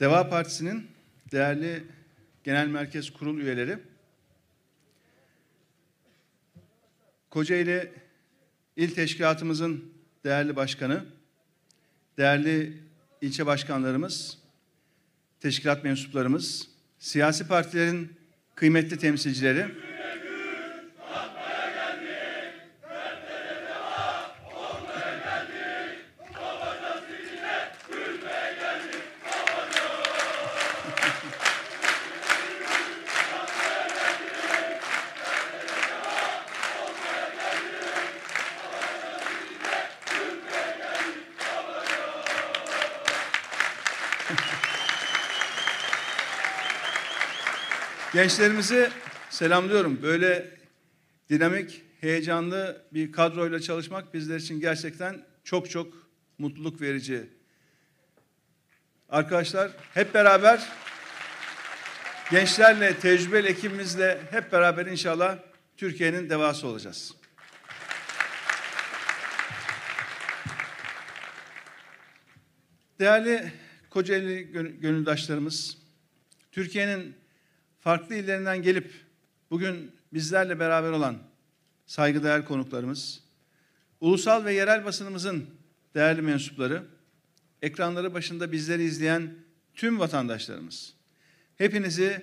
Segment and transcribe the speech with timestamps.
[0.00, 0.86] Deva Partisi'nin
[1.32, 1.84] değerli
[2.44, 3.78] Genel Merkez Kurul üyeleri,
[7.30, 7.92] Kocaeli
[8.76, 9.84] İl Teşkilatımızın
[10.24, 11.04] değerli başkanı,
[12.18, 12.82] değerli
[13.20, 14.38] ilçe başkanlarımız,
[15.40, 16.68] teşkilat mensuplarımız,
[16.98, 18.12] siyasi partilerin
[18.54, 19.85] kıymetli temsilcileri,
[48.16, 48.90] Gençlerimizi
[49.30, 50.02] selamlıyorum.
[50.02, 50.50] Böyle
[51.30, 55.92] dinamik, heyecanlı bir kadroyla çalışmak bizler için gerçekten çok çok
[56.38, 57.26] mutluluk verici.
[59.08, 60.68] Arkadaşlar hep beraber
[62.30, 65.38] gençlerle, tecrübeli ekibimizle hep beraber inşallah
[65.76, 67.14] Türkiye'nin devası olacağız.
[73.00, 73.52] Değerli
[73.90, 75.78] Kocaeli gönüldaşlarımız,
[76.52, 77.25] Türkiye'nin
[77.86, 78.92] farklı illerinden gelip
[79.50, 81.18] bugün bizlerle beraber olan
[81.86, 83.22] saygıdeğer konuklarımız,
[84.00, 85.46] ulusal ve yerel basınımızın
[85.94, 86.82] değerli mensupları,
[87.62, 89.34] ekranları başında bizleri izleyen
[89.74, 90.94] tüm vatandaşlarımız.
[91.58, 92.22] Hepinizi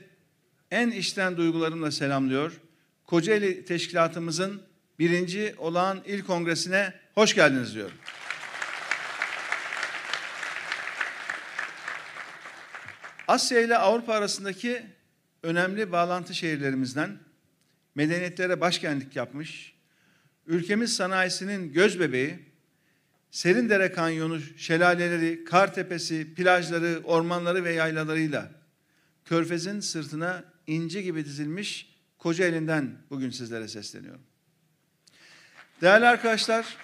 [0.71, 2.61] en içten duygularımla selamlıyor.
[3.05, 4.61] Kocaeli Teşkilatımızın
[4.99, 7.97] birinci olağan il kongresine hoş geldiniz diyorum.
[13.27, 14.83] Asya ile Avrupa arasındaki
[15.43, 17.19] önemli bağlantı şehirlerimizden
[17.95, 19.73] medeniyetlere başkentlik yapmış,
[20.47, 22.39] ülkemiz sanayisinin göz bebeği,
[23.31, 28.51] Serindere Kanyonu, şelaleleri, kar tepesi, plajları, ormanları ve yaylalarıyla
[29.25, 34.21] Körfez'in sırtına inci gibi dizilmiş Kocaeli'nden bugün sizlere sesleniyorum.
[35.81, 36.77] Değerli arkadaşlar,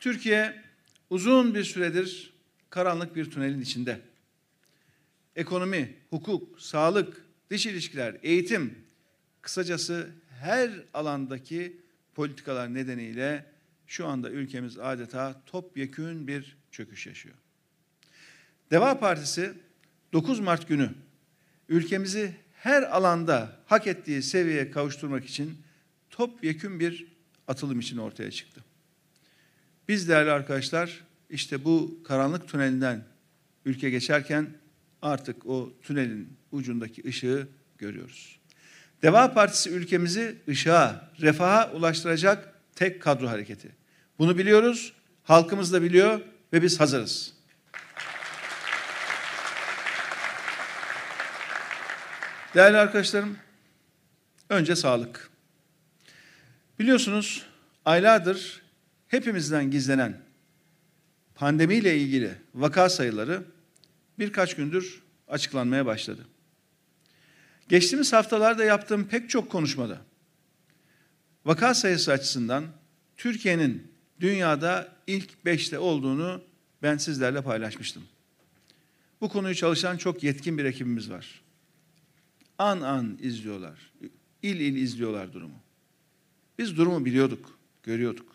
[0.00, 0.62] Türkiye
[1.10, 2.34] uzun bir süredir
[2.70, 4.00] karanlık bir tünelin içinde
[5.36, 8.78] ekonomi, hukuk, sağlık, dış ilişkiler, eğitim,
[9.42, 11.80] kısacası her alandaki
[12.14, 13.46] politikalar nedeniyle
[13.86, 17.34] şu anda ülkemiz adeta topyekün bir çöküş yaşıyor.
[18.70, 19.52] Deva Partisi
[20.12, 20.90] 9 Mart günü
[21.68, 25.58] ülkemizi her alanda hak ettiği seviyeye kavuşturmak için
[26.10, 27.06] topyekün bir
[27.48, 28.64] atılım için ortaya çıktı.
[29.88, 33.04] Biz değerli arkadaşlar işte bu karanlık tünelinden
[33.64, 34.59] ülke geçerken
[35.02, 38.40] artık o tünelin ucundaki ışığı görüyoruz.
[39.02, 43.68] Deva Partisi ülkemizi ışığa, refaha ulaştıracak tek kadro hareketi.
[44.18, 46.20] Bunu biliyoruz, halkımız da biliyor
[46.52, 47.32] ve biz hazırız.
[52.54, 53.36] Değerli arkadaşlarım,
[54.48, 55.30] önce sağlık.
[56.78, 57.46] Biliyorsunuz
[57.84, 58.62] aylardır
[59.08, 60.20] hepimizden gizlenen
[61.34, 63.42] pandemiyle ilgili vaka sayıları
[64.20, 66.26] birkaç gündür açıklanmaya başladı.
[67.68, 70.00] Geçtiğimiz haftalarda yaptığım pek çok konuşmada
[71.44, 72.64] vaka sayısı açısından
[73.16, 76.42] Türkiye'nin dünyada ilk beşte olduğunu
[76.82, 78.02] ben sizlerle paylaşmıştım.
[79.20, 81.42] Bu konuyu çalışan çok yetkin bir ekibimiz var.
[82.58, 83.92] An an izliyorlar.
[84.42, 85.60] İl il izliyorlar durumu.
[86.58, 88.32] Biz durumu biliyorduk, görüyorduk.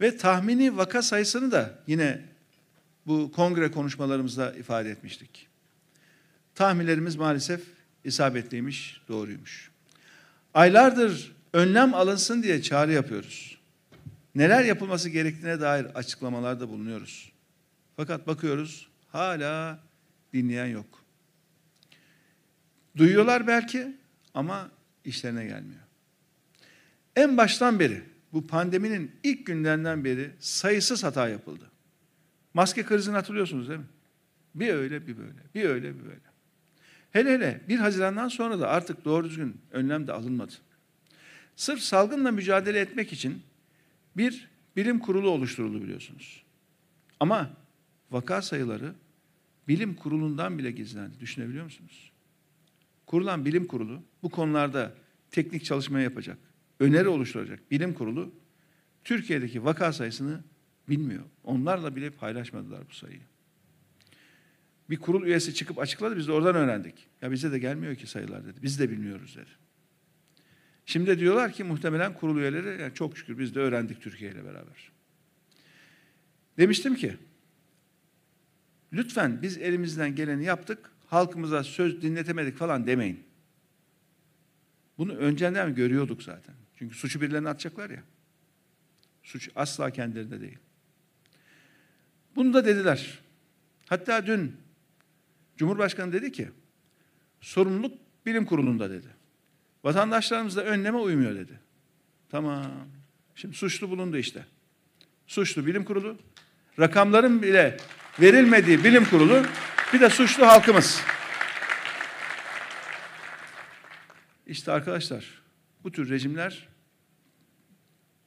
[0.00, 2.22] Ve tahmini vaka sayısını da yine
[3.08, 5.48] bu kongre konuşmalarımızda ifade etmiştik.
[6.54, 7.60] Tahminlerimiz maalesef
[8.04, 9.70] isabetliymiş, doğruymuş.
[10.54, 13.58] Aylardır önlem alınsın diye çağrı yapıyoruz.
[14.34, 17.32] Neler yapılması gerektiğine dair açıklamalarda bulunuyoruz.
[17.96, 19.80] Fakat bakıyoruz hala
[20.32, 21.02] dinleyen yok.
[22.96, 23.96] Duyuyorlar belki
[24.34, 24.70] ama
[25.04, 25.80] işlerine gelmiyor.
[27.16, 28.02] En baştan beri
[28.32, 31.70] bu pandeminin ilk günlerinden beri sayısız hata yapıldı.
[32.58, 33.86] Maske krizini hatırlıyorsunuz değil mi?
[34.54, 36.20] Bir öyle bir böyle, bir öyle bir böyle.
[37.10, 40.52] Hele hele 1 Haziran'dan sonra da artık doğru düzgün önlem de alınmadı.
[41.56, 43.42] Sırf salgınla mücadele etmek için
[44.16, 46.42] bir bilim kurulu oluşturuldu biliyorsunuz.
[47.20, 47.50] Ama
[48.10, 48.94] vaka sayıları
[49.68, 51.20] bilim kurulundan bile gizlendi.
[51.20, 52.12] Düşünebiliyor musunuz?
[53.06, 54.94] Kurulan bilim kurulu bu konularda
[55.30, 56.38] teknik çalışma yapacak,
[56.80, 58.32] öneri oluşturacak bilim kurulu
[59.04, 60.40] Türkiye'deki vaka sayısını
[60.88, 61.24] bilmiyor.
[61.44, 63.20] Onlarla bile paylaşmadılar bu sayıyı.
[64.90, 67.06] Bir kurul üyesi çıkıp açıkladı biz de oradan öğrendik.
[67.22, 68.62] Ya bize de gelmiyor ki sayılar dedi.
[68.62, 69.50] Biz de bilmiyoruz dedi.
[70.86, 74.92] Şimdi diyorlar ki muhtemelen kurul üyeleri yani çok şükür biz de öğrendik Türkiye ile beraber.
[76.58, 77.16] Demiştim ki
[78.92, 83.24] lütfen biz elimizden geleni yaptık, halkımıza söz dinletemedik falan demeyin.
[84.98, 86.54] Bunu önceden görüyorduk zaten.
[86.76, 88.02] Çünkü suçu birilerine atacaklar ya.
[89.22, 90.58] Suç asla kendilerinde değil.
[92.38, 93.18] Bunu da dediler.
[93.86, 94.56] Hatta dün
[95.56, 96.48] Cumhurbaşkanı dedi ki
[97.40, 99.06] sorumluluk bilim kurulunda dedi.
[99.84, 101.60] Vatandaşlarımız da önleme uymuyor dedi.
[102.30, 102.72] Tamam.
[103.34, 104.46] Şimdi suçlu bulundu işte.
[105.26, 106.18] Suçlu bilim kurulu.
[106.78, 107.76] Rakamların bile
[108.20, 109.42] verilmediği bilim kurulu
[109.92, 111.02] bir de suçlu halkımız.
[114.46, 115.42] İşte arkadaşlar
[115.84, 116.68] bu tür rejimler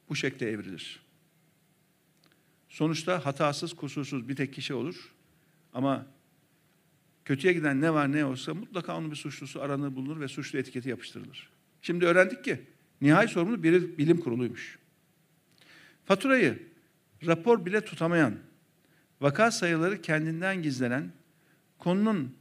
[0.08, 1.01] bu şekle evrilir.
[2.72, 5.12] Sonuçta hatasız, kusursuz bir tek kişi olur.
[5.72, 6.06] Ama
[7.24, 10.88] kötüye giden ne var ne olsa mutlaka onun bir suçlusu aranır bulunur ve suçlu etiketi
[10.88, 11.50] yapıştırılır.
[11.82, 12.60] Şimdi öğrendik ki
[13.00, 14.78] nihai sorumlu bir bilim kuruluymuş.
[16.04, 16.62] Faturayı
[17.26, 18.34] rapor bile tutamayan,
[19.20, 21.12] vaka sayıları kendinden gizlenen,
[21.78, 22.36] konunun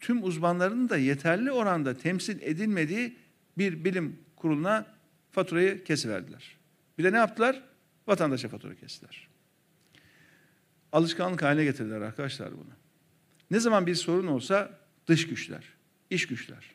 [0.00, 3.16] tüm uzmanlarının da yeterli oranda temsil edilmediği
[3.58, 4.86] bir bilim kuruluna
[5.30, 6.56] faturayı kesiverdiler.
[6.98, 7.62] Bir de ne yaptılar?
[8.06, 9.29] Vatandaşa fatura kestiler.
[10.92, 12.70] Alışkanlık haline getirdiler arkadaşlar bunu.
[13.50, 15.64] Ne zaman bir sorun olsa dış güçler,
[16.10, 16.70] iş güçler.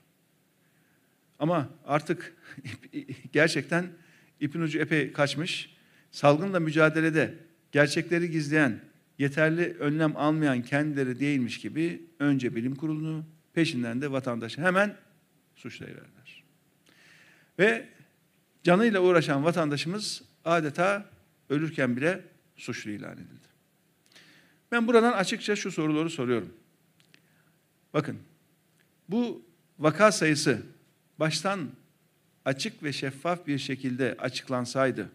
[1.40, 2.36] Ama artık
[3.34, 3.88] gerçekten
[4.40, 5.76] ipin ucu epey kaçmış.
[6.12, 7.34] Salgınla mücadelede
[7.72, 8.80] gerçekleri gizleyen,
[9.18, 14.98] yeterli önlem almayan kendileri değilmiş gibi önce bilim kurulunu, peşinden de vatandaşı hemen
[15.56, 16.44] suçlayıverdiler.
[17.60, 17.88] Ve
[18.64, 21.10] canıyla uğraşan vatandaşımız adeta
[21.50, 22.22] ölürken bile
[22.58, 23.45] suçlu ilan edildi.
[24.72, 26.54] Ben buradan açıkça şu soruları soruyorum.
[27.94, 28.18] Bakın,
[29.10, 29.46] bu
[29.80, 30.62] vaka sayısı
[31.20, 31.70] baştan
[32.46, 35.10] açık ve şeffaf bir şekilde açıklansaydı,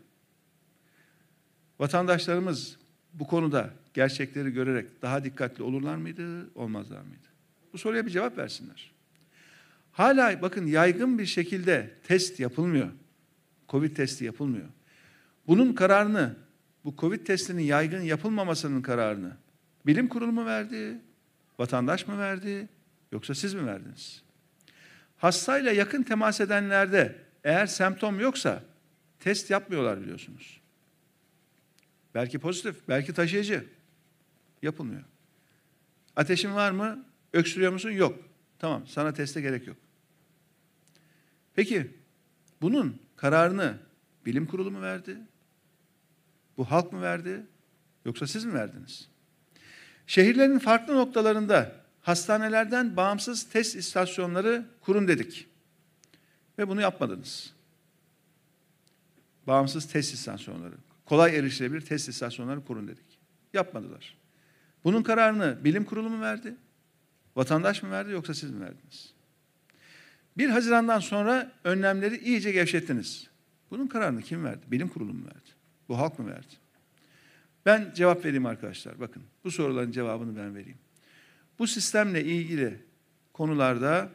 [1.78, 2.76] vatandaşlarımız
[3.12, 7.28] bu konuda gerçekleri görerek daha dikkatli olurlar mıydı, olmazlar mıydı?
[7.72, 8.92] Bu soruya bir cevap versinler.
[9.92, 12.88] Hala bakın yaygın bir şekilde test yapılmıyor.
[13.68, 14.68] Covid testi yapılmıyor.
[15.46, 16.36] Bunun kararını,
[16.84, 19.36] bu Covid testinin yaygın yapılmamasının kararını
[19.86, 20.98] bilim kurulu mu verdi,
[21.58, 22.68] vatandaş mı verdi,
[23.12, 24.22] yoksa siz mi verdiniz?
[25.16, 28.62] Hastayla yakın temas edenlerde eğer semptom yoksa
[29.18, 30.60] test yapmıyorlar biliyorsunuz.
[32.14, 33.64] Belki pozitif, belki taşıyıcı.
[34.62, 35.02] Yapılmıyor.
[36.16, 37.04] Ateşin var mı?
[37.32, 37.90] Öksürüyor musun?
[37.90, 38.18] Yok.
[38.58, 39.76] Tamam, sana teste gerek yok.
[41.54, 41.90] Peki,
[42.62, 43.78] bunun kararını
[44.26, 45.16] bilim kurulu mu verdi?
[46.60, 47.46] Bu halk mı verdi?
[48.04, 49.08] Yoksa siz mi verdiniz?
[50.06, 55.46] Şehirlerin farklı noktalarında hastanelerden bağımsız test istasyonları kurun dedik.
[56.58, 57.52] Ve bunu yapmadınız.
[59.46, 60.74] Bağımsız test istasyonları,
[61.04, 63.18] kolay erişilebilir test istasyonları kurun dedik.
[63.52, 64.18] Yapmadılar.
[64.84, 66.54] Bunun kararını bilim kurulu mu verdi?
[67.36, 69.12] Vatandaş mı verdi yoksa siz mi verdiniz?
[70.38, 73.30] 1 Haziran'dan sonra önlemleri iyice gevşettiniz.
[73.70, 74.66] Bunun kararını kim verdi?
[74.66, 75.59] Bilim kurulu mu verdi?
[75.90, 76.54] Bu halk mı verdi?
[77.66, 79.00] Ben cevap vereyim arkadaşlar.
[79.00, 80.78] Bakın bu soruların cevabını ben vereyim.
[81.58, 82.82] Bu sistemle ilgili
[83.32, 84.10] konularda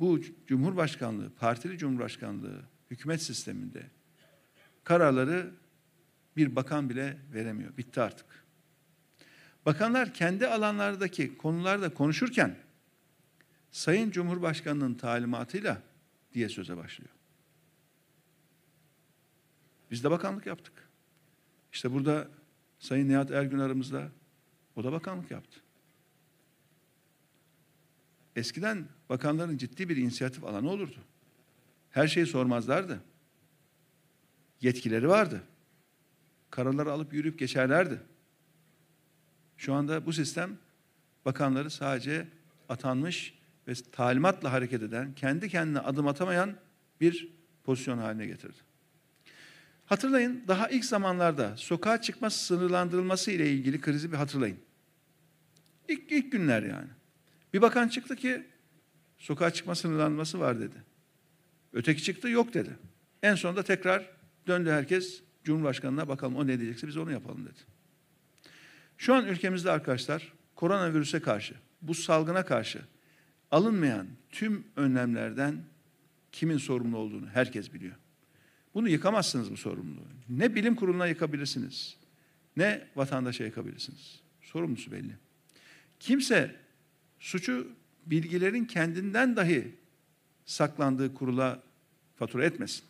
[0.00, 3.82] bu Cumhurbaşkanlığı, partili Cumhurbaşkanlığı, hükümet sisteminde
[4.84, 5.50] kararları
[6.36, 7.76] bir bakan bile veremiyor.
[7.76, 8.26] Bitti artık.
[9.66, 12.56] Bakanlar kendi alanlardaki konularda konuşurken
[13.70, 15.82] Sayın Cumhurbaşkanı'nın talimatıyla
[16.34, 17.21] diye söze başlıyor.
[19.92, 20.72] Biz de bakanlık yaptık.
[21.72, 22.28] İşte burada
[22.78, 24.08] Sayın Nihat Ergün aramızda
[24.76, 25.60] o da bakanlık yaptı.
[28.36, 30.96] Eskiden bakanların ciddi bir inisiyatif alanı olurdu.
[31.90, 33.00] Her şeyi sormazlardı.
[34.60, 35.42] Yetkileri vardı.
[36.50, 38.00] Kararları alıp yürüyüp geçerlerdi.
[39.56, 40.58] Şu anda bu sistem
[41.24, 42.28] bakanları sadece
[42.68, 46.56] atanmış ve talimatla hareket eden, kendi kendine adım atamayan
[47.00, 47.28] bir
[47.64, 48.71] pozisyon haline getirdi.
[49.92, 54.58] Hatırlayın daha ilk zamanlarda sokağa çıkma sınırlandırılması ile ilgili krizi bir hatırlayın.
[55.88, 56.88] İlk, ilk günler yani.
[57.54, 58.46] Bir bakan çıktı ki
[59.18, 60.76] sokağa çıkma sınırlandırması var dedi.
[61.72, 62.70] Öteki çıktı yok dedi.
[63.22, 64.10] En sonunda tekrar
[64.46, 67.60] döndü herkes Cumhurbaşkanı'na bakalım o ne diyecekse biz onu yapalım dedi.
[68.98, 72.80] Şu an ülkemizde arkadaşlar koronavirüse karşı, bu salgına karşı
[73.50, 75.64] alınmayan tüm önlemlerden
[76.32, 78.01] kimin sorumlu olduğunu herkes biliyor.
[78.74, 80.06] Bunu yıkamazsınız bu sorumluluğu.
[80.28, 81.96] Ne bilim kuruluna yıkabilirsiniz,
[82.56, 84.20] ne vatandaşa yıkabilirsiniz.
[84.42, 85.16] Sorumlusu belli.
[86.00, 86.56] Kimse
[87.20, 87.68] suçu
[88.06, 89.74] bilgilerin kendinden dahi
[90.44, 91.62] saklandığı kurula
[92.16, 92.84] fatura etmesin.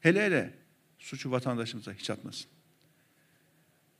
[0.00, 0.54] Hele hele
[0.98, 2.50] suçu vatandaşımıza hiç atmasın.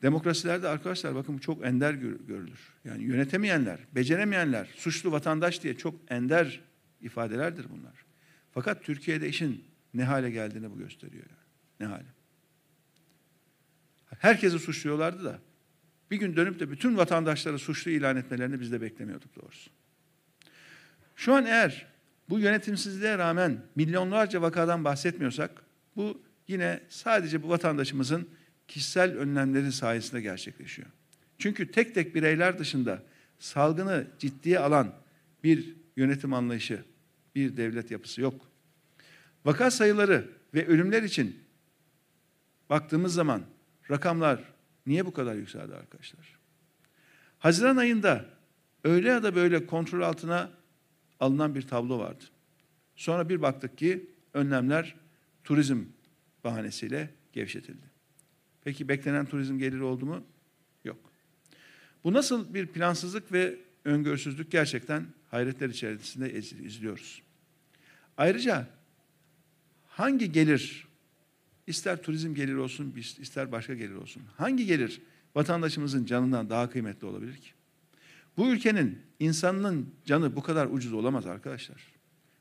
[0.03, 2.61] Demokrasilerde arkadaşlar bakın bu çok ender gör- görülür.
[2.85, 6.61] Yani yönetemeyenler, beceremeyenler, suçlu vatandaş diye çok ender
[7.01, 8.05] ifadelerdir bunlar.
[8.53, 9.65] Fakat Türkiye'de işin
[9.99, 11.25] ne hale geldiğini bu gösteriyor.
[11.31, 11.39] Yani.
[11.81, 12.07] Ne hale.
[14.19, 15.39] Herkesi suçluyorlardı da
[16.11, 19.71] bir gün dönüp de bütün vatandaşları suçlu ilan etmelerini biz de beklemiyorduk doğrusu.
[21.17, 21.87] Şu an eğer
[22.29, 25.63] bu yönetimsizliğe rağmen milyonlarca vakadan bahsetmiyorsak
[25.97, 28.29] bu yine sadece bu vatandaşımızın
[28.69, 30.89] kişisel önlemleri sayesinde gerçekleşiyor.
[31.39, 33.03] Çünkü tek tek bireyler dışında
[33.39, 34.95] salgını ciddiye alan
[35.45, 36.85] bir yönetim anlayışı,
[37.35, 38.48] bir devlet yapısı yok.
[39.49, 41.45] Vaka sayıları ve ölümler için
[42.71, 43.43] baktığımız zaman
[43.91, 44.41] rakamlar
[44.87, 46.39] niye bu kadar yükseldi arkadaşlar?
[47.39, 48.25] Haziran ayında
[48.85, 50.51] öyle ya da böyle kontrol altına
[51.21, 52.25] alınan bir tablo vardı.
[52.97, 54.95] Sonra bir baktık ki önlemler
[55.45, 55.85] turizm
[56.45, 57.87] bahanesiyle gevşetildi.
[58.65, 60.25] Peki beklenen turizm geliri oldu mu?
[60.85, 60.99] Yok.
[62.05, 67.23] Bu nasıl bir plansızlık ve öngörüsüzlük gerçekten hayretler içerisinde iz- izliyoruz.
[68.17, 68.78] Ayrıca
[69.99, 70.89] hangi gelir,
[71.67, 75.01] ister turizm geliri olsun, ister başka gelir olsun, hangi gelir
[75.35, 77.51] vatandaşımızın canından daha kıymetli olabilir ki?
[78.37, 81.83] Bu ülkenin insanının canı bu kadar ucuz olamaz arkadaşlar.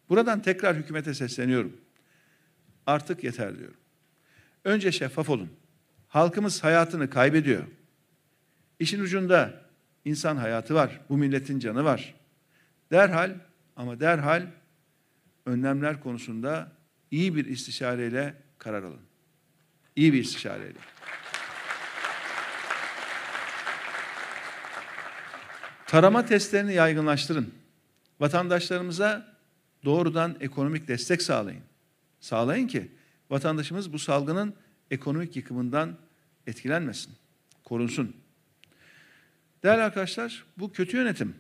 [0.09, 1.77] Buradan tekrar hükümete sesleniyorum.
[2.85, 3.77] Artık yeter diyorum.
[4.63, 5.49] Önce şeffaf olun.
[6.07, 7.63] Halkımız hayatını kaybediyor.
[8.79, 9.61] İşin ucunda
[10.05, 11.01] insan hayatı var.
[11.09, 12.15] Bu milletin canı var.
[12.91, 13.35] Derhal
[13.75, 14.47] ama derhal
[15.45, 16.76] önlemler konusunda
[17.11, 19.01] iyi bir istişareyle karar alın.
[19.95, 20.79] İyi bir istişareyle.
[25.85, 27.53] Tarama testlerini yaygınlaştırın.
[28.19, 29.37] Vatandaşlarımıza
[29.85, 31.63] doğrudan ekonomik destek sağlayın.
[32.19, 32.91] Sağlayın ki
[33.29, 34.55] vatandaşımız bu salgının
[34.91, 35.97] ekonomik yıkımından
[36.47, 37.13] etkilenmesin,
[37.63, 38.15] korunsun.
[39.63, 41.35] Değerli arkadaşlar, bu kötü yönetim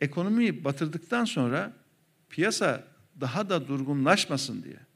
[0.00, 1.72] ekonomiyi batırdıktan sonra
[2.28, 2.84] piyasa
[3.20, 4.87] daha da durgunlaşmasın diye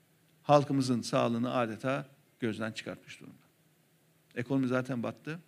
[0.43, 2.07] halkımızın sağlığını adeta
[2.41, 3.43] gözden çıkartmış durumda.
[4.35, 5.41] Ekonomi zaten battı.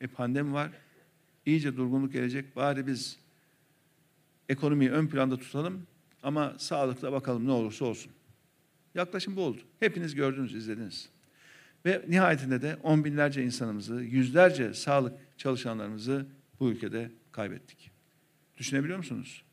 [0.00, 0.70] E pandemi var.
[1.46, 2.56] İyice durgunluk gelecek.
[2.56, 3.18] Bari biz
[4.48, 5.86] ekonomiyi ön planda tutalım
[6.22, 8.12] ama sağlıkla bakalım ne olursa olsun.
[8.94, 9.60] Yaklaşım bu oldu.
[9.80, 11.08] Hepiniz gördünüz, izlediniz.
[11.86, 16.26] Ve nihayetinde de on binlerce insanımızı, yüzlerce sağlık çalışanlarımızı
[16.60, 17.90] bu ülkede kaybettik.
[18.56, 19.44] Düşünebiliyor musunuz?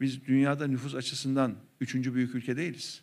[0.00, 3.02] Biz dünyada nüfus açısından üçüncü büyük ülke değiliz.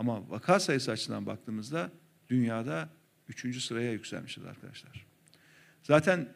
[0.00, 1.90] Ama vaka sayısı açısından baktığımızda
[2.28, 2.88] dünyada
[3.28, 5.06] üçüncü sıraya yükselmişiz arkadaşlar.
[5.82, 6.28] Zaten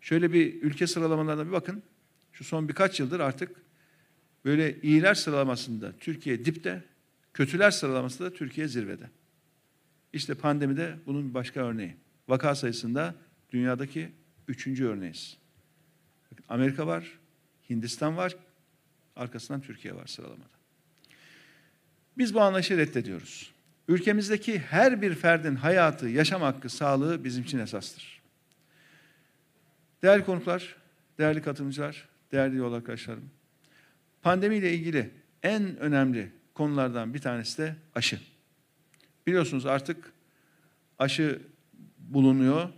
[0.00, 1.82] şöyle bir ülke sıralamalarına bir bakın.
[2.32, 3.56] Şu son birkaç yıldır artık
[4.44, 6.84] böyle iyiler sıralamasında Türkiye dipte,
[7.34, 9.10] kötüler sıralamasında da Türkiye zirvede.
[10.12, 11.96] İşte pandemide bunun bir başka örneği.
[12.28, 13.14] Vaka sayısında
[13.50, 14.12] dünyadaki
[14.48, 15.36] üçüncü örneğiz.
[16.48, 17.18] Amerika var,
[17.70, 18.36] Hindistan var,
[19.16, 20.61] arkasından Türkiye var sıralamada.
[22.18, 23.52] Biz bu anlayışı reddediyoruz.
[23.88, 28.22] Ülkemizdeki her bir ferdin hayatı, yaşam hakkı, sağlığı bizim için esastır.
[30.02, 30.76] Değerli konuklar,
[31.18, 33.30] değerli katılımcılar, değerli yol arkadaşlarım.
[34.22, 35.10] Pandemiyle ilgili
[35.42, 38.20] en önemli konulardan bir tanesi de aşı.
[39.26, 40.12] Biliyorsunuz artık
[40.98, 41.42] aşı
[41.98, 42.68] bulunuyor.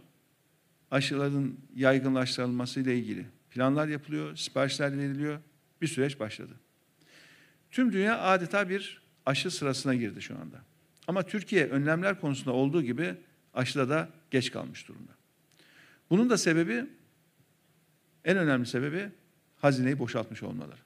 [0.90, 5.40] Aşıların yaygınlaştırılması ile ilgili planlar yapılıyor, siparişler veriliyor.
[5.80, 6.52] Bir süreç başladı.
[7.70, 10.56] Tüm dünya adeta bir aşı sırasına girdi şu anda.
[11.06, 13.14] Ama Türkiye önlemler konusunda olduğu gibi
[13.54, 15.12] aşıda da geç kalmış durumda.
[16.10, 16.86] Bunun da sebebi
[18.24, 19.08] en önemli sebebi
[19.56, 20.80] hazineyi boşaltmış olmaları.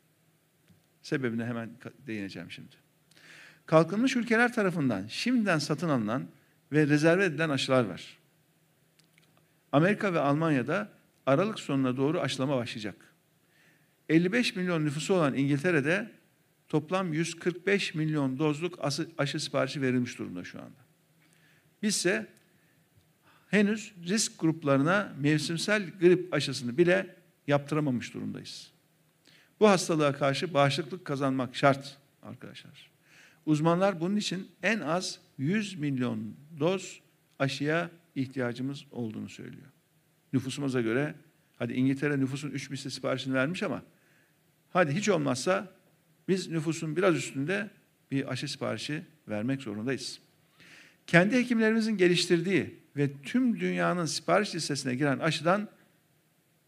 [1.02, 1.70] Sebebine hemen
[2.06, 2.76] değineceğim şimdi.
[3.66, 6.26] Kalkınmış ülkeler tarafından şimdiden satın alınan
[6.72, 8.18] ve rezerve edilen aşılar var.
[9.72, 10.88] Amerika ve Almanya'da
[11.26, 12.94] Aralık sonuna doğru aşılama başlayacak.
[14.08, 16.10] 55 milyon nüfusu olan İngiltere'de
[16.68, 18.78] toplam 145 milyon dozluk
[19.18, 20.88] aşı, siparişi verilmiş durumda şu anda.
[21.82, 22.26] Bizse
[23.48, 28.70] henüz risk gruplarına mevsimsel grip aşısını bile yaptıramamış durumdayız.
[29.60, 32.90] Bu hastalığa karşı bağışıklık kazanmak şart arkadaşlar.
[33.46, 37.00] Uzmanlar bunun için en az 100 milyon doz
[37.38, 39.66] aşıya ihtiyacımız olduğunu söylüyor.
[40.32, 41.14] Nüfusumuza göre
[41.56, 43.82] hadi İngiltere nüfusun 3 misli siparişini vermiş ama
[44.70, 45.77] hadi hiç olmazsa
[46.28, 47.70] biz nüfusun biraz üstünde
[48.10, 50.20] bir aşı siparişi vermek zorundayız.
[51.06, 55.68] Kendi hekimlerimizin geliştirdiği ve tüm dünyanın sipariş listesine giren aşıdan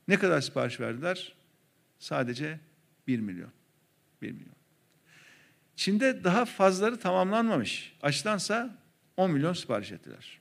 [0.09, 1.35] ne kadar sipariş verdiler?
[1.99, 2.61] Sadece
[3.07, 3.51] 1 milyon.
[4.23, 4.55] 1 milyon.
[5.77, 7.97] Çin'de daha fazları tamamlanmamış.
[8.03, 8.79] Aşıdansa
[9.17, 10.41] 10 milyon sipariş ettiler.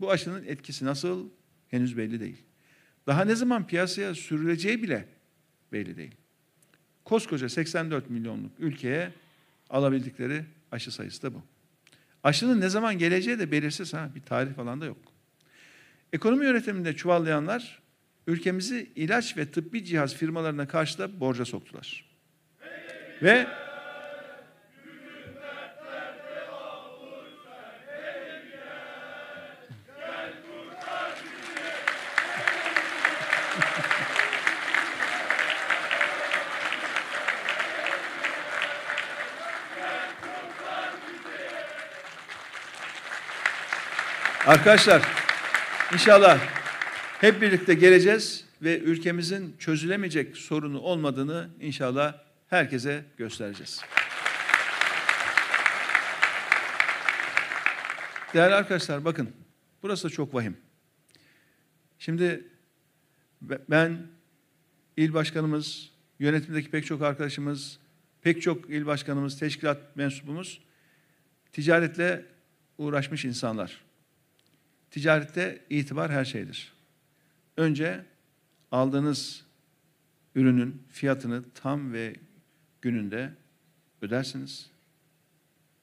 [0.00, 1.28] Bu aşının etkisi nasıl?
[1.68, 2.42] Henüz belli değil.
[3.06, 5.08] Daha ne zaman piyasaya sürüleceği bile
[5.72, 6.14] belli değil.
[7.08, 9.12] Koskoca 84 milyonluk ülkeye
[9.70, 11.42] alabildikleri aşı sayısı da bu.
[12.22, 14.98] Aşının ne zaman geleceği de belirsiz ha bir tarih falan da yok.
[16.12, 17.78] Ekonomi yönetiminde çuvallayanlar
[18.26, 22.04] ülkemizi ilaç ve tıbbi cihaz firmalarına karşı da borca soktular.
[23.22, 23.46] Ve
[44.48, 45.02] Arkadaşlar
[45.92, 46.40] inşallah
[47.20, 52.14] hep birlikte geleceğiz ve ülkemizin çözülemeyecek sorunu olmadığını inşallah
[52.46, 53.82] herkese göstereceğiz.
[58.34, 59.30] Değerli arkadaşlar bakın
[59.82, 60.56] burası da çok vahim.
[61.98, 62.44] Şimdi
[63.42, 64.06] ben
[64.96, 67.78] il başkanımız, yönetimdeki pek çok arkadaşımız,
[68.22, 70.60] pek çok il başkanımız, teşkilat mensubumuz
[71.52, 72.24] ticaretle
[72.78, 73.87] uğraşmış insanlar.
[74.90, 76.72] Ticarette itibar her şeydir.
[77.56, 78.04] Önce
[78.72, 79.44] aldığınız
[80.34, 82.16] ürünün fiyatını tam ve
[82.82, 83.34] gününde
[84.02, 84.70] ödersiniz.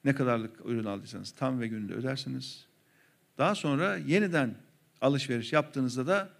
[0.04, 2.66] Ne kadarlık ürün aldıysanız tam ve gününde ödersiniz.
[3.38, 4.54] Daha sonra yeniden
[5.00, 6.30] alışveriş yaptığınızda da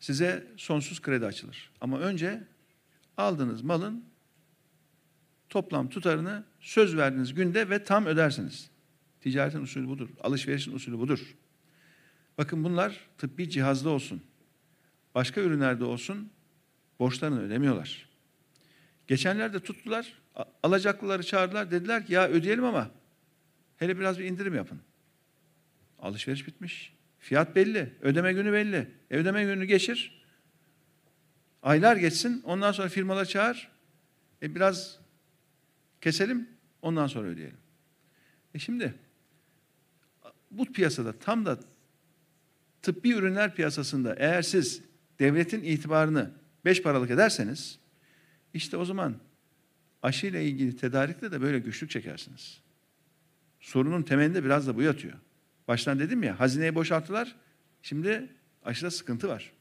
[0.00, 1.70] size sonsuz kredi açılır.
[1.80, 2.44] Ama önce
[3.16, 4.04] aldığınız malın
[5.48, 8.70] toplam tutarını söz verdiğiniz günde ve tam ödersiniz.
[9.20, 10.08] Ticaretin usulü budur.
[10.20, 11.34] Alışverişin usulü budur.
[12.38, 14.22] Bakın bunlar tıbbi cihazda olsun,
[15.14, 16.30] başka ürünlerde olsun
[16.98, 18.08] borçlarını ödemiyorlar.
[19.06, 20.12] Geçenlerde tuttular,
[20.62, 21.70] alacaklıları çağırdılar.
[21.70, 22.90] Dediler ki ya ödeyelim ama
[23.76, 24.80] hele biraz bir indirim yapın.
[25.98, 26.94] Alışveriş bitmiş.
[27.18, 27.94] Fiyat belli.
[28.00, 28.90] Ödeme günü belli.
[29.10, 30.24] E, ödeme günü geçir.
[31.62, 32.42] Aylar geçsin.
[32.44, 33.68] Ondan sonra firmalar çağır.
[34.42, 34.98] E, biraz
[36.00, 36.48] keselim.
[36.82, 37.58] Ondan sonra ödeyelim.
[38.54, 38.94] E şimdi
[40.50, 41.58] bu piyasada tam da
[42.88, 44.82] tıbbi ürünler piyasasında eğer siz
[45.18, 46.30] devletin itibarını
[46.64, 47.78] beş paralık ederseniz
[48.54, 49.16] işte o zaman
[50.02, 52.60] aşıyla ilgili tedarikte de böyle güçlük çekersiniz.
[53.60, 55.14] Sorunun temelinde biraz da bu yatıyor.
[55.68, 57.36] Baştan dedim ya hazineyi boşalttılar.
[57.82, 58.28] Şimdi
[58.64, 59.52] aşıda sıkıntı var.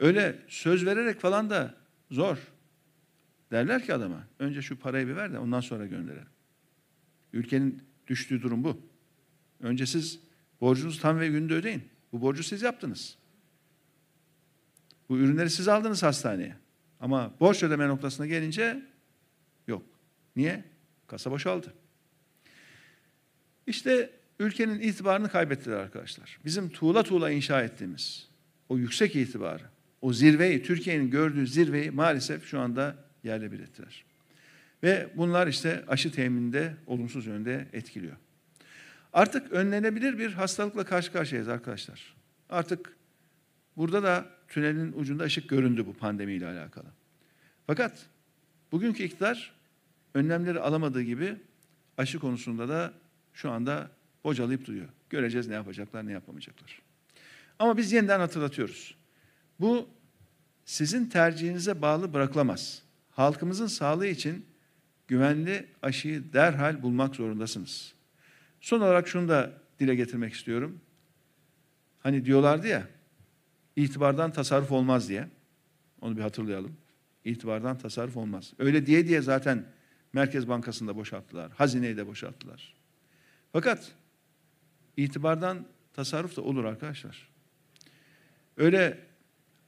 [0.00, 1.74] Öyle söz vererek falan da
[2.10, 2.38] zor.
[3.50, 6.28] Derler ki adama önce şu parayı bir ver de ondan sonra gönderelim.
[7.32, 8.80] Ülkenin düştüğü durum bu.
[9.60, 10.31] Önce siz
[10.62, 11.82] Borcunuzu tam ve günde ödeyin.
[12.12, 13.16] Bu borcu siz yaptınız.
[15.08, 16.56] Bu ürünleri siz aldınız hastaneye.
[17.00, 18.82] Ama borç ödeme noktasına gelince
[19.66, 19.82] yok.
[20.36, 20.64] Niye?
[21.06, 21.74] Kasa boşaldı.
[23.66, 26.38] İşte ülkenin itibarını kaybettiler arkadaşlar.
[26.44, 28.28] Bizim tuğla tuğla inşa ettiğimiz
[28.68, 29.64] o yüksek itibarı,
[30.00, 34.04] o zirveyi, Türkiye'nin gördüğü zirveyi maalesef şu anda yerle bir ettiler.
[34.82, 38.16] Ve bunlar işte aşı temininde olumsuz yönde etkiliyor.
[39.12, 42.14] Artık önlenebilir bir hastalıkla karşı karşıyayız arkadaşlar.
[42.50, 42.96] Artık
[43.76, 46.86] burada da tünelin ucunda ışık göründü bu pandemiyle alakalı.
[47.66, 48.06] Fakat
[48.72, 49.52] bugünkü iktidar
[50.14, 51.36] önlemleri alamadığı gibi
[51.98, 52.92] aşı konusunda da
[53.32, 53.90] şu anda
[54.24, 54.88] bocalayıp duruyor.
[55.10, 56.82] Göreceğiz ne yapacaklar, ne yapamayacaklar.
[57.58, 58.94] Ama biz yeniden hatırlatıyoruz.
[59.60, 59.88] Bu
[60.64, 62.82] sizin tercihinize bağlı bırakılamaz.
[63.10, 64.46] Halkımızın sağlığı için
[65.08, 67.94] güvenli aşıyı derhal bulmak zorundasınız.
[68.62, 70.80] Son olarak şunu da dile getirmek istiyorum.
[71.98, 72.88] Hani diyorlardı ya,
[73.76, 75.28] itibardan tasarruf olmaz diye.
[76.00, 76.76] Onu bir hatırlayalım.
[77.24, 78.52] İtibardan tasarruf olmaz.
[78.58, 79.64] Öyle diye diye zaten
[80.12, 81.52] Merkez Bankası'nda boşalttılar.
[81.52, 82.74] Hazineyi de boşalttılar.
[83.52, 83.92] Fakat
[84.96, 87.28] itibardan tasarruf da olur arkadaşlar.
[88.56, 88.98] Öyle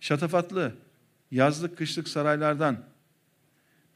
[0.00, 0.74] şatafatlı
[1.30, 2.84] yazlık kışlık saraylardan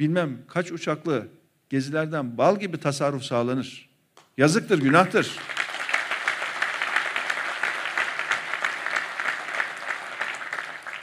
[0.00, 1.28] bilmem kaç uçaklı
[1.70, 3.87] gezilerden bal gibi tasarruf sağlanır.
[4.38, 5.36] Yazıktır, günahtır.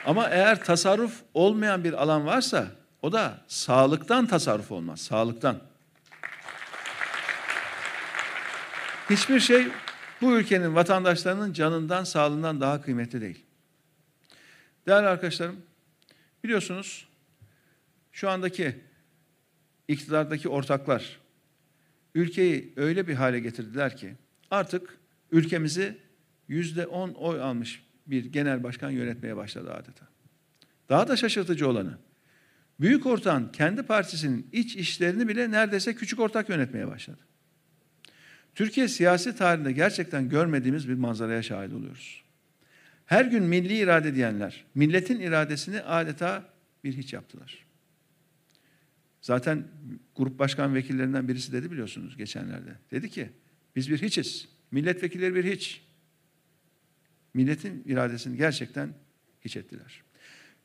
[0.05, 2.67] Ama eğer tasarruf olmayan bir alan varsa
[3.01, 5.01] o da sağlıktan tasarruf olmaz.
[5.01, 5.61] Sağlıktan.
[9.09, 9.67] Hiçbir şey
[10.21, 13.45] bu ülkenin vatandaşlarının canından, sağlığından daha kıymetli değil.
[14.87, 15.61] Değerli arkadaşlarım,
[16.43, 17.07] biliyorsunuz
[18.11, 18.81] şu andaki
[19.87, 21.24] iktidardaki ortaklar
[22.15, 24.15] ülkeyi öyle bir hale getirdiler ki
[24.51, 24.97] artık
[25.31, 25.97] ülkemizi
[26.47, 30.07] yüzde on oy almış bir genel başkan yönetmeye başladı adeta.
[30.89, 31.97] Daha da şaşırtıcı olanı,
[32.79, 37.19] büyük ortağın kendi partisinin iç işlerini bile neredeyse küçük ortak yönetmeye başladı.
[38.55, 42.23] Türkiye siyasi tarihinde gerçekten görmediğimiz bir manzaraya şahit oluyoruz.
[43.05, 46.43] Her gün milli irade diyenler, milletin iradesini adeta
[46.83, 47.64] bir hiç yaptılar.
[49.25, 49.63] Zaten
[50.15, 52.75] grup başkan vekillerinden birisi dedi biliyorsunuz geçenlerde.
[52.91, 53.29] Dedi ki
[53.75, 54.47] biz bir hiçiz.
[54.71, 55.81] Milletvekilleri bir hiç.
[57.33, 58.93] Milletin iradesini gerçekten
[59.41, 60.03] hiç ettiler.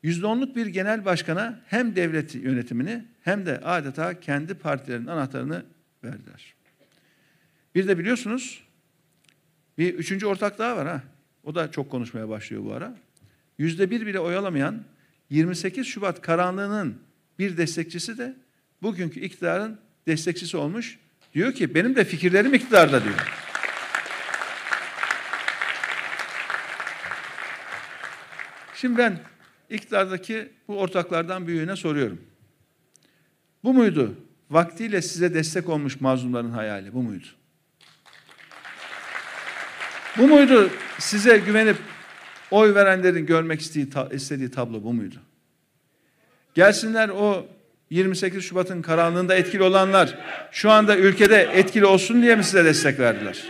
[0.03, 5.65] Yüzde onluk bir genel başkana hem devlet yönetimini hem de adeta kendi partilerinin anahtarını
[6.03, 6.53] verdiler.
[7.75, 8.63] Bir de biliyorsunuz
[9.77, 11.03] bir üçüncü ortak daha var ha.
[11.43, 12.97] O da çok konuşmaya başlıyor bu ara.
[13.57, 14.83] Yüzde bir bile oyalamayan
[15.29, 17.01] 28 Şubat karanlığının
[17.39, 18.35] bir destekçisi de
[18.81, 20.99] bugünkü iktidarın destekçisi olmuş.
[21.33, 23.15] Diyor ki benim de fikirlerim iktidarda diyor.
[28.75, 29.19] Şimdi ben
[29.69, 32.21] iktidardaki bu ortaklardan büyüğüne soruyorum.
[33.63, 34.15] Bu muydu?
[34.49, 37.27] Vaktiyle size destek olmuş mazlumların hayali bu muydu?
[40.17, 41.77] Bu muydu size güvenip
[42.51, 45.15] oy verenlerin görmek istediği, istediği tablo bu muydu?
[46.55, 47.47] Gelsinler o
[47.91, 50.17] 28 Şubat'ın karanlığında etkili olanlar
[50.51, 53.43] şu anda ülkede etkili olsun diye mi size destek verdiler?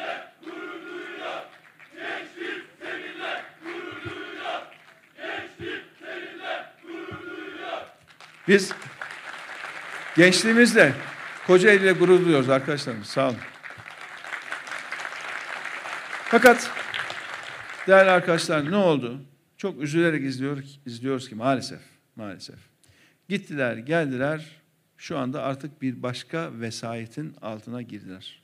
[8.47, 8.71] Biz
[10.15, 10.93] gençliğimizle
[11.47, 13.08] Kocaeli ile gurur duyuyoruz arkadaşlarımız.
[13.08, 13.38] Sağ olun.
[16.25, 16.71] Fakat
[17.88, 19.21] değerli arkadaşlar ne oldu?
[19.58, 21.80] Çok üzülerek izliyoruz, izliyoruz ki maalesef,
[22.15, 22.70] maalesef.
[23.31, 24.61] Gittiler, geldiler.
[24.97, 28.41] Şu anda artık bir başka vesayetin altına girdiler.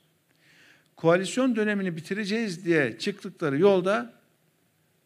[0.96, 4.14] Koalisyon dönemini bitireceğiz diye çıktıkları yolda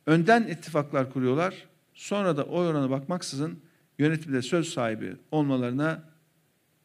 [0.07, 1.69] önden ittifaklar kuruyorlar.
[1.95, 3.61] Sonra da oy oranı bakmaksızın
[3.99, 6.03] yönetimde söz sahibi olmalarına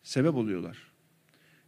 [0.04, 0.78] sebep oluyorlar.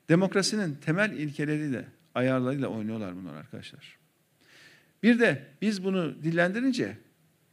[0.09, 3.97] Demokrasinin temel ilkeleriyle, ayarlarıyla oynuyorlar bunlar arkadaşlar.
[5.03, 6.97] Bir de biz bunu dillendirince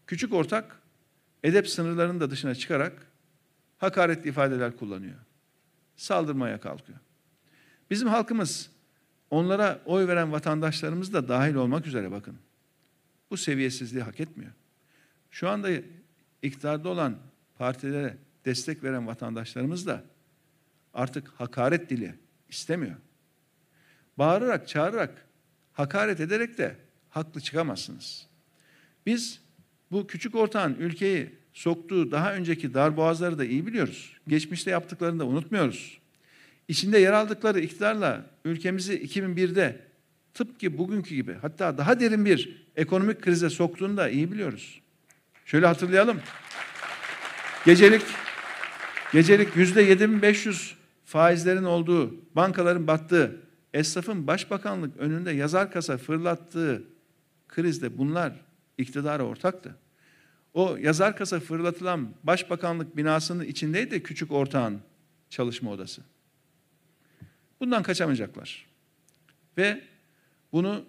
[0.07, 0.81] küçük ortak
[1.45, 3.06] edep sınırlarının da dışına çıkarak
[3.79, 5.17] hakaretli ifadeler kullanıyor.
[5.97, 6.99] Saldırmaya kalkıyor.
[7.91, 8.71] Bizim halkımız
[9.31, 12.37] onlara oy veren vatandaşlarımız da dahil olmak üzere bakın.
[13.31, 14.53] Bu seviyesizliği hak etmiyor.
[15.31, 15.69] Şu anda
[16.43, 17.17] iktidarda olan
[17.59, 20.03] partilere destek veren vatandaşlarımız da
[20.95, 22.15] artık hakaret dili
[22.49, 22.97] istemiyor.
[24.19, 25.27] Bağırarak, çağırarak,
[25.73, 26.77] hakaret ederek de
[27.09, 28.27] haklı çıkamazsınız.
[29.07, 29.41] Biz
[29.91, 34.13] bu küçük ortağın ülkeyi soktuğu daha önceki darboğazları da iyi biliyoruz.
[34.29, 35.99] Geçmişte yaptıklarını da unutmuyoruz.
[36.69, 39.81] İçinde yer aldıkları iktidarla ülkemizi 2001'de
[40.35, 44.81] tıpkı bugünkü gibi hatta daha derin bir ekonomik krize soktuğunu da iyi biliyoruz.
[45.45, 46.21] Şöyle hatırlayalım.
[47.65, 48.03] Gecelik
[49.13, 53.41] gecelik yüzde 7500 faizlerin olduğu, bankaların battığı,
[53.75, 56.83] esnafın başbakanlık önünde yazar kasa fırlattığı
[57.49, 58.33] krizde bunlar
[58.79, 59.77] iktidara ortaktı.
[60.57, 64.81] O yazar kasa fırlatılan başbakanlık binasının içindeydi küçük ortağın
[65.31, 66.03] çalışma odası.
[67.61, 68.67] Bundan kaçamayacaklar.
[69.59, 69.83] Ve
[70.53, 70.85] bunu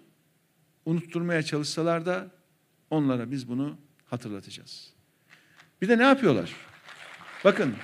[0.85, 2.31] unutturmaya çalışsalar da
[2.89, 4.93] onlara biz bunu hatırlatacağız.
[5.81, 6.55] Bir de ne yapıyorlar?
[7.43, 7.75] Bakın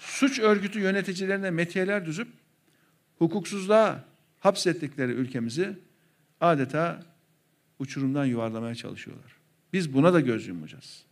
[0.00, 2.28] suç örgütü yöneticilerine metiyeler düzüp
[3.18, 4.04] hukuksuzluğa
[4.40, 5.78] hapsettikleri ülkemizi
[6.40, 7.02] adeta
[7.78, 9.36] uçurumdan yuvarlamaya çalışıyorlar.
[9.72, 11.04] Biz buna da göz yumacağız.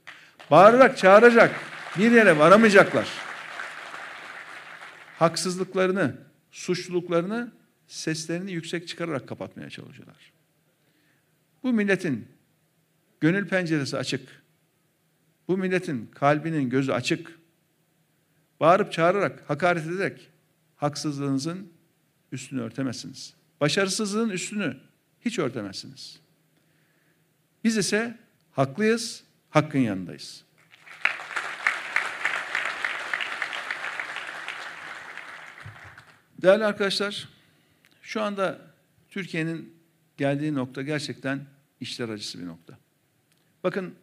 [0.51, 1.55] Bağırarak çağıracak
[1.99, 3.09] bir yere varamayacaklar.
[5.19, 6.17] Haksızlıklarını,
[6.51, 7.53] suçluluklarını
[7.87, 10.33] seslerini yüksek çıkararak kapatmaya çalışıyorlar.
[11.63, 12.29] Bu milletin
[13.21, 14.43] gönül penceresi açık.
[15.49, 17.39] Bu milletin kalbinin gözü açık.
[18.61, 20.31] Bağırıp çağırarak, hakaret ederek
[20.77, 21.73] haksızlığınızın
[22.33, 23.35] üstünü örtemezsiniz.
[23.61, 24.77] Başarısızlığın üstünü
[25.21, 26.21] hiç örtemezsiniz.
[27.65, 28.19] Biz ise
[28.53, 30.45] haklıyız, hakkın yanındayız.
[36.43, 37.29] Değerli arkadaşlar,
[38.03, 38.61] şu anda
[39.09, 39.77] Türkiye'nin
[40.17, 41.47] geldiği nokta gerçekten
[41.81, 42.79] işler acısı bir nokta.
[43.65, 43.95] Bakın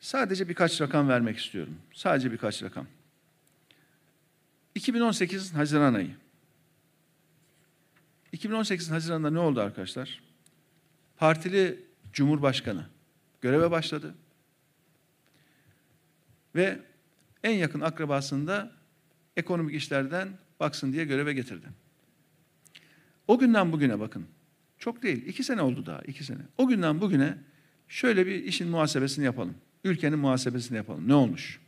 [0.00, 1.78] sadece birkaç rakam vermek istiyorum.
[1.92, 2.86] Sadece birkaç rakam.
[4.74, 6.14] 2018 Haziran ayı.
[8.32, 10.22] 2018 Haziran'da ne oldu arkadaşlar?
[11.16, 12.95] Partili Cumhurbaşkanı
[13.40, 14.14] göreve başladı.
[16.54, 16.80] Ve
[17.42, 18.72] en yakın akrabasını da
[19.36, 20.28] ekonomik işlerden
[20.60, 21.66] baksın diye göreve getirdi.
[23.28, 24.26] O günden bugüne bakın.
[24.78, 25.26] Çok değil.
[25.26, 26.00] iki sene oldu daha.
[26.00, 26.42] iki sene.
[26.58, 27.38] O günden bugüne
[27.88, 29.54] şöyle bir işin muhasebesini yapalım.
[29.84, 31.08] Ülkenin muhasebesini yapalım.
[31.08, 31.60] Ne olmuş?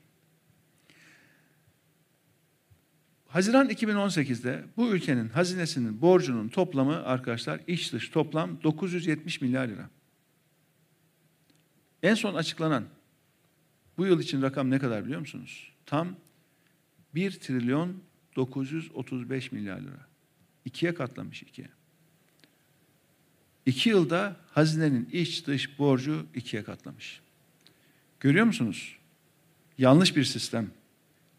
[3.26, 9.90] Haziran 2018'de bu ülkenin hazinesinin borcunun toplamı arkadaşlar iç dış toplam 970 milyar lira.
[12.02, 12.84] En son açıklanan
[13.98, 15.72] bu yıl için rakam ne kadar biliyor musunuz?
[15.86, 16.16] Tam
[17.14, 18.02] 1 trilyon
[18.36, 20.06] 935 milyar lira.
[20.64, 21.68] İkiye katlamış ikiye.
[23.66, 27.20] İki yılda hazinenin iç dış borcu ikiye katlamış.
[28.20, 28.96] Görüyor musunuz?
[29.78, 30.70] Yanlış bir sistem.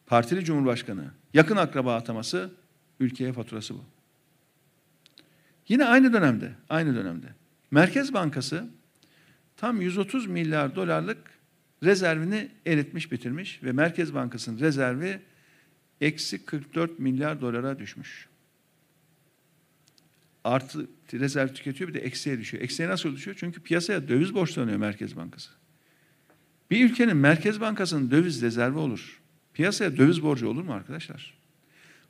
[0.06, 2.52] Partili Cumhurbaşkanı, yakın akraba ataması
[3.00, 3.84] ülkeye faturası bu.
[5.68, 7.28] Yine aynı dönemde, aynı dönemde
[7.72, 8.70] Merkez Bankası
[9.60, 11.18] tam 130 milyar dolarlık
[11.84, 15.20] rezervini eritmiş bitirmiş ve Merkez Bankası'nın rezervi
[16.02, 18.28] eksi 44 milyar dolara düşmüş.
[20.44, 22.64] Artı rezerv tüketiyor bir de eksiye düşüyor.
[22.64, 23.38] Eksiye nasıl düşüyor?
[23.40, 25.50] Çünkü piyasaya döviz borçlanıyor Merkez Bankası.
[26.72, 29.22] Bir ülkenin Merkez Bankası'nın döviz rezervi olur.
[29.54, 31.34] Piyasaya döviz borcu olur mu arkadaşlar?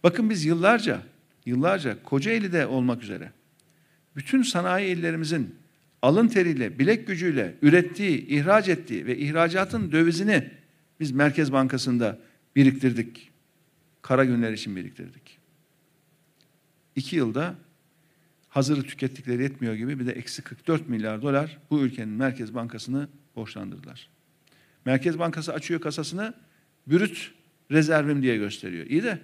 [0.04, 1.02] Bakın biz yıllarca,
[1.46, 3.32] yıllarca Kocaeli'de olmak üzere
[4.16, 5.56] bütün sanayi illerimizin
[6.02, 10.50] alın teriyle, bilek gücüyle ürettiği, ihraç ettiği ve ihracatın dövizini
[11.00, 12.20] biz Merkez Bankası'nda
[12.56, 13.30] biriktirdik.
[14.02, 15.38] Kara günler için biriktirdik.
[16.96, 17.56] İki yılda
[18.50, 24.10] hazırı tükettikleri yetmiyor gibi bir de eksi 44 milyar dolar bu ülkenin Merkez Bankası'nı borçlandırdılar.
[24.86, 26.34] Merkez Bankası açıyor kasasını
[26.88, 27.32] brüt
[27.72, 28.86] rezervim diye gösteriyor.
[28.86, 29.20] İyi de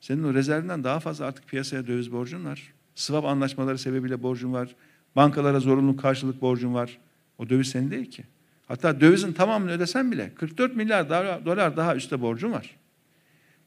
[0.00, 2.72] senin o rezervinden daha fazla artık piyasaya döviz borcun var.
[2.94, 4.74] Swap anlaşmaları sebebiyle borcun var.
[5.16, 6.98] Bankalara zorunlu karşılık borcun var.
[7.38, 8.24] O döviz senin değil ki.
[8.68, 11.08] Hatta dövizin tamamını ödesen bile 44 milyar
[11.44, 12.76] dolar daha üstte borcun var.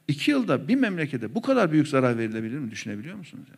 [0.08, 3.44] İki yılda bir memlekete bu kadar büyük zarar verilebilir mi düşünebiliyor musunuz?
[3.50, 3.56] Ya?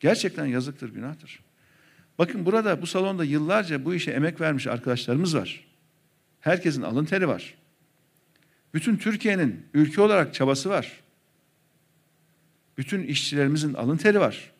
[0.00, 1.40] Gerçekten yazıktır, günahtır.
[2.18, 5.64] Bakın burada bu salonda yıllarca bu işe emek vermiş arkadaşlarımız var.
[6.40, 7.54] Herkesin alın teri var.
[8.74, 10.92] Bütün Türkiye'nin ülke olarak çabası var.
[12.78, 14.52] Bütün işçilerimizin alın teri var.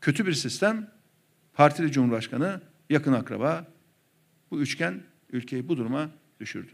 [0.00, 0.90] Kötü bir sistem,
[1.52, 2.60] partili cumhurbaşkanı,
[2.90, 3.66] yakın akraba,
[4.50, 6.10] bu üçgen ülkeyi bu duruma
[6.40, 6.72] düşürdü.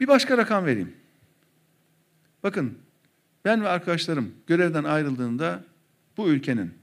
[0.00, 0.96] Bir başka rakam vereyim.
[2.42, 2.78] Bakın
[3.44, 5.64] ben ve arkadaşlarım görevden ayrıldığında
[6.16, 6.74] bu ülkenin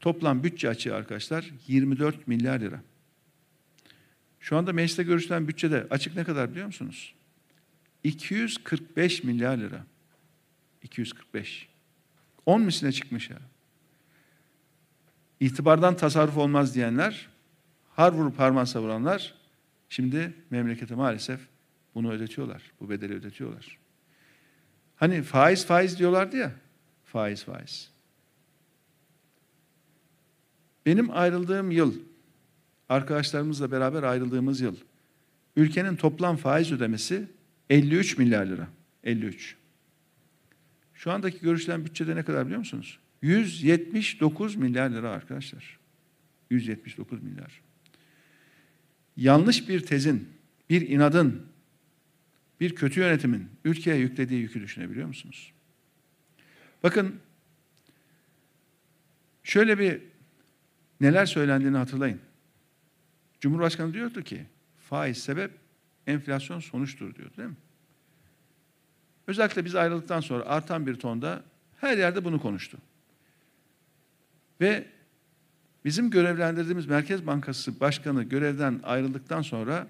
[0.00, 2.82] toplam bütçe açığı arkadaşlar 24 milyar lira.
[4.40, 7.14] Şu anda mecliste görüşülen bütçede açık ne kadar biliyor musunuz?
[8.04, 9.84] 245 milyar lira.
[10.82, 11.71] 245.
[12.46, 13.38] 10 misline çıkmış ya.
[15.40, 17.28] İtibardan tasarruf olmaz diyenler,
[17.90, 19.34] har vurup harman savuranlar
[19.88, 21.40] şimdi memlekete maalesef
[21.94, 22.62] bunu ödetiyorlar.
[22.80, 23.78] Bu bedeli ödetiyorlar.
[24.96, 26.52] Hani faiz faiz diyorlardı ya.
[27.04, 27.90] Faiz faiz.
[30.86, 31.94] Benim ayrıldığım yıl,
[32.88, 34.76] arkadaşlarımızla beraber ayrıldığımız yıl,
[35.56, 37.28] ülkenin toplam faiz ödemesi
[37.70, 38.68] 53 milyar lira.
[39.04, 39.56] 53.
[41.02, 42.98] Şu andaki görüşülen bütçede ne kadar biliyor musunuz?
[43.22, 45.78] 179 milyar lira arkadaşlar.
[46.50, 47.60] 179 milyar.
[49.16, 50.28] Yanlış bir tezin,
[50.70, 51.46] bir inadın,
[52.60, 55.52] bir kötü yönetimin ülkeye yüklediği yükü düşünebiliyor musunuz?
[56.82, 57.20] Bakın
[59.42, 60.02] şöyle bir
[61.00, 62.20] neler söylendiğini hatırlayın.
[63.40, 64.46] Cumhurbaşkanı diyordu ki
[64.78, 65.50] faiz sebep,
[66.06, 67.56] enflasyon sonuçtur diyor değil mi?
[69.32, 71.42] Özellikle biz ayrıldıktan sonra artan bir tonda
[71.80, 72.78] her yerde bunu konuştu.
[74.60, 74.84] Ve
[75.84, 79.86] bizim görevlendirdiğimiz Merkez Bankası Başkanı görevden ayrıldıktan sonra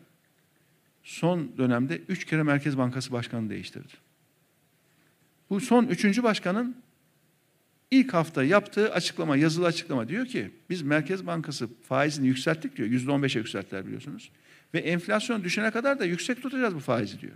[1.03, 3.93] son dönemde üç kere Merkez Bankası Başkanı değiştirdi.
[5.51, 6.77] Bu son üçüncü başkanın
[7.91, 12.89] ilk hafta yaptığı açıklama, yazılı açıklama diyor ki biz Merkez Bankası faizini yükselttik diyor.
[12.89, 14.31] Yüzde on beşe yükselttiler biliyorsunuz.
[14.75, 17.35] Ve enflasyon düşene kadar da yüksek tutacağız bu faizi diyor.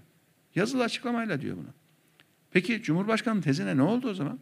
[0.55, 1.86] Yazılı açıklamayla diyor bunu.
[2.51, 4.39] Peki Cumhurbaşkanı tezine ne oldu o zaman?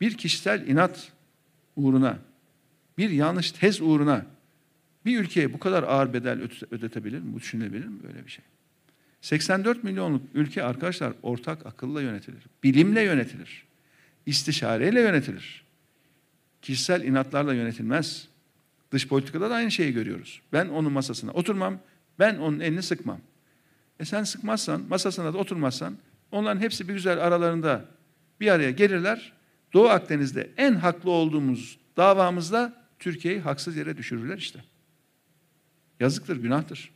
[0.00, 1.12] Bir kişisel inat
[1.76, 2.18] uğruna,
[2.98, 4.26] bir yanlış tez uğruna
[5.06, 7.32] bir ülkeye bu kadar ağır bedel ödetebilir mi?
[7.32, 8.44] Bu düşünebilir mi böyle bir şey?
[9.20, 12.42] 84 milyonluk ülke arkadaşlar ortak akılla yönetilir.
[12.62, 13.64] Bilimle yönetilir.
[14.26, 15.64] İstişareyle yönetilir.
[16.62, 18.28] Kişisel inatlarla yönetilmez.
[18.92, 20.40] Dış politikada da aynı şeyi görüyoruz.
[20.52, 21.78] Ben onun masasına oturmam,
[22.18, 23.20] ben onun elini sıkmam.
[24.00, 25.96] E sen sıkmazsan, masasına da oturmazsan
[26.32, 27.84] onların hepsi bir güzel aralarında
[28.40, 29.32] bir araya gelirler.
[29.72, 34.64] Doğu Akdeniz'de en haklı olduğumuz davamızda Türkiye'yi haksız yere düşürürler işte.
[36.00, 36.90] Yazıktır, günahtır.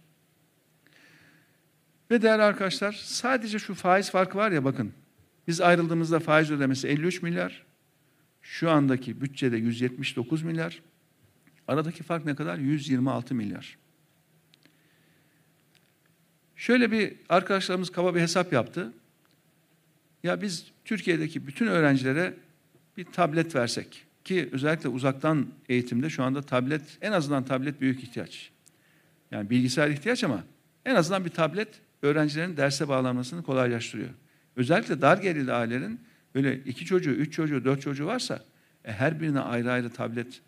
[2.11, 4.93] Ve değerli arkadaşlar sadece şu faiz farkı var ya bakın.
[5.49, 7.65] Biz ayrıldığımızda faiz ödemesi 53 milyar.
[8.43, 10.83] Şu andaki bütçede 179 milyar.
[11.69, 12.59] Aradaki fark ne kadar?
[12.59, 13.84] 126 milyar.
[16.57, 18.93] Şöyle bir arkadaşlarımız kaba bir hesap yaptı.
[20.23, 22.35] Ya biz Türkiye'deki bütün öğrencilere
[22.97, 28.51] bir tablet versek, ki özellikle uzaktan eğitimde şu anda tablet en azından tablet büyük ihtiyaç.
[29.31, 30.45] Yani bilgisayar ihtiyaç ama
[30.85, 31.69] en azından bir tablet
[32.03, 34.11] öğrencilerin derse bağlanmasını kolaylaştırıyor.
[34.57, 36.01] Özellikle dar gelirli ailelerin
[36.35, 38.45] böyle iki çocuğu, üç çocuğu, dört çocuğu varsa
[38.85, 40.41] e, her birine ayrı ayrı tablet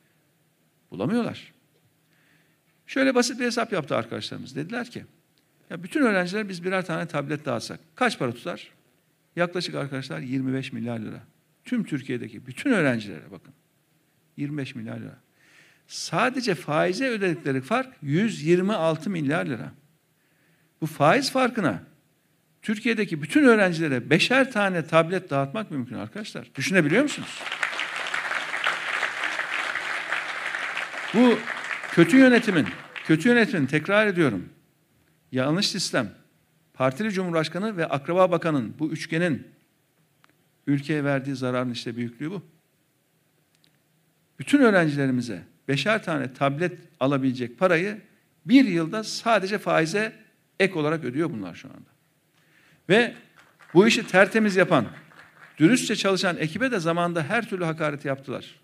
[0.91, 1.53] bulamıyorlar.
[2.87, 4.57] Şöyle basit bir hesap yaptı arkadaşlarımız.
[4.57, 5.05] Dediler ki
[5.71, 8.71] ya bütün öğrenciler biz birer tane tablet dağıtsak kaç para tutar?
[9.37, 11.23] Yaklaşık arkadaşlar 25 milyar lira.
[11.65, 13.55] Tüm Türkiye'deki bütün öğrencilere bakın.
[14.37, 15.19] 25 milyar lira.
[15.87, 19.73] Sadece faize ödedikleri fark 126 milyar lira.
[20.81, 21.83] Bu faiz farkına
[22.63, 26.51] Türkiye'deki bütün öğrencilere beşer tane tablet dağıtmak mümkün arkadaşlar.
[26.55, 27.43] Düşünebiliyor musunuz?
[31.15, 31.39] Bu
[31.91, 32.67] kötü yönetimin,
[33.05, 34.49] kötü yönetimin tekrar ediyorum.
[35.33, 36.11] Yanlış sistem,
[36.75, 39.47] partili cumhurbaşkanı ve akraba bakanın bu üçgenin
[40.67, 42.43] ülkeye verdiği zararın işte büyüklüğü bu.
[44.39, 48.01] Bütün öğrencilerimize beşer tane tablet alabilecek parayı
[48.47, 50.13] bir yılda sadece faize
[50.61, 51.91] ek olarak ödüyor bunlar şu anda.
[52.89, 53.15] Ve
[53.75, 54.87] bu işi tertemiz yapan,
[55.59, 58.61] dürüstçe çalışan ekibe de zamanda her türlü hakareti yaptılar.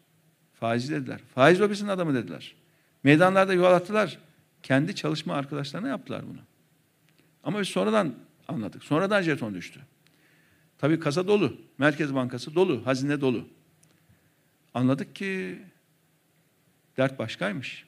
[0.61, 1.21] Faizci dediler.
[1.35, 2.55] Faiz lobisinin adamı dediler.
[3.05, 4.19] Meydanlarda yuvalattılar.
[4.63, 6.39] Kendi çalışma arkadaşlarına yaptılar bunu.
[7.45, 8.15] Ama biz sonradan
[8.49, 8.85] anladık.
[8.85, 9.81] Sonradan jeton düştü.
[10.79, 11.57] Tabii kasa dolu.
[11.79, 12.87] Merkez Bankası dolu.
[12.87, 13.49] Hazine dolu.
[14.75, 15.59] Anladık ki
[16.97, 17.85] dert başkaymış.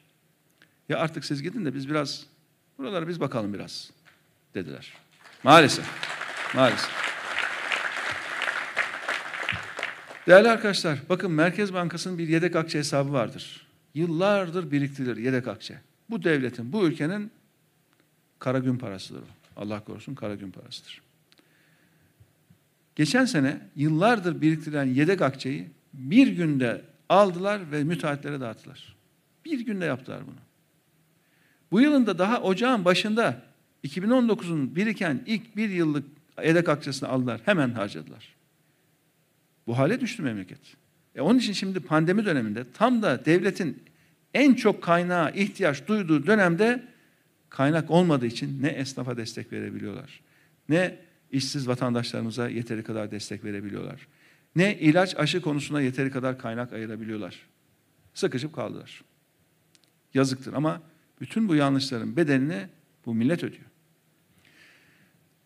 [0.89, 2.27] Ya artık siz gidin de biz biraz
[2.79, 3.91] buralara biz bakalım biraz
[4.55, 4.93] dediler.
[5.43, 5.87] Maalesef.
[6.55, 7.05] Maalesef.
[10.27, 13.67] Değerli arkadaşlar, bakın Merkez Bankası'nın bir yedek akçe hesabı vardır.
[13.95, 15.81] Yıllardır biriktirilir yedek akçe.
[16.11, 17.31] Bu devletin, bu ülkenin
[18.39, 19.44] kara gün parasıdır o.
[19.57, 21.03] Allah korusun kara gün parasıdır.
[22.97, 28.97] Geçen sene yıllardır biriktirilen yedek akçeyi bir günde aldılar ve müteahhitlere dağıttılar.
[29.45, 30.41] Bir günde yaptılar bunu.
[31.71, 33.43] Bu yılın da daha ocağın başında
[33.85, 36.05] 2019'un biriken ilk bir yıllık
[36.45, 37.41] yedek akçesini aldılar.
[37.45, 38.35] Hemen harcadılar.
[39.67, 40.59] Bu hale düştü memleket.
[41.15, 43.83] E onun için şimdi pandemi döneminde tam da devletin
[44.35, 46.85] en çok kaynağa ihtiyaç duyduğu dönemde
[47.55, 50.21] kaynak olmadığı için ne esnafa destek verebiliyorlar,
[50.69, 50.99] ne
[51.31, 54.09] işsiz vatandaşlarımıza yeteri kadar destek verebiliyorlar,
[54.57, 57.47] ne ilaç aşı konusuna yeteri kadar kaynak ayırabiliyorlar.
[58.15, 59.05] Sıkışıp kaldılar.
[60.15, 60.83] Yazıktır ama
[61.21, 62.69] bütün bu yanlışların bedelini
[63.07, 63.65] bu millet ödüyor.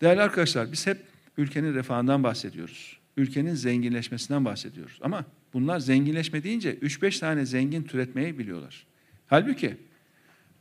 [0.01, 0.97] Değerli arkadaşlar biz hep
[1.37, 2.99] ülkenin refahından bahsediyoruz.
[3.17, 4.99] Ülkenin zenginleşmesinden bahsediyoruz.
[5.01, 8.85] Ama bunlar zenginleşme deyince 3-5 tane zengin türetmeyi biliyorlar.
[9.27, 9.88] Halbuki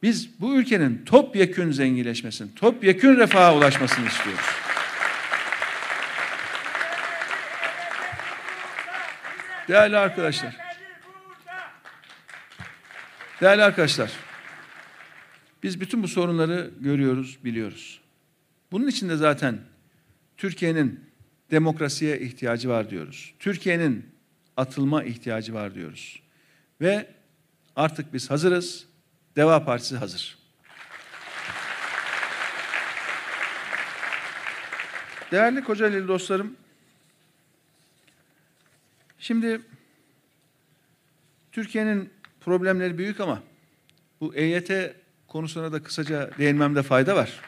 [0.03, 4.45] biz bu ülkenin topyekün zenginleşmesini, topyekün refaha ulaşmasını istiyoruz.
[9.69, 10.57] Değerli arkadaşlar.
[13.41, 14.11] Değerli arkadaşlar.
[15.63, 18.01] Biz bütün bu sorunları görüyoruz, biliyoruz.
[18.73, 19.59] Bunun için de zaten
[20.37, 21.01] Türkiye'nin
[21.51, 23.35] demokrasiye ihtiyacı var diyoruz.
[23.39, 24.07] Türkiye'nin
[24.57, 26.23] atılma ihtiyacı var diyoruz.
[26.81, 27.07] Ve
[27.77, 28.88] artık biz hazırız.
[29.39, 30.39] Deva Partisi hazır.
[35.33, 36.57] Değerli Kocaeli dostlarım,
[39.19, 39.61] şimdi
[41.53, 43.43] Türkiye'nin problemleri büyük ama
[44.21, 44.71] bu EYT
[45.29, 47.41] konusuna da kısaca değinmemde fayda var.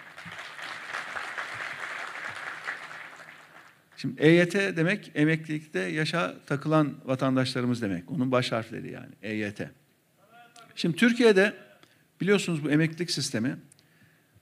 [3.96, 8.11] Şimdi EYT demek emeklilikte yaşa takılan vatandaşlarımız demek.
[8.11, 9.61] Onun baş harfleri yani EYT.
[10.74, 11.69] Şimdi Türkiye'de
[12.20, 13.56] biliyorsunuz bu emeklilik sistemi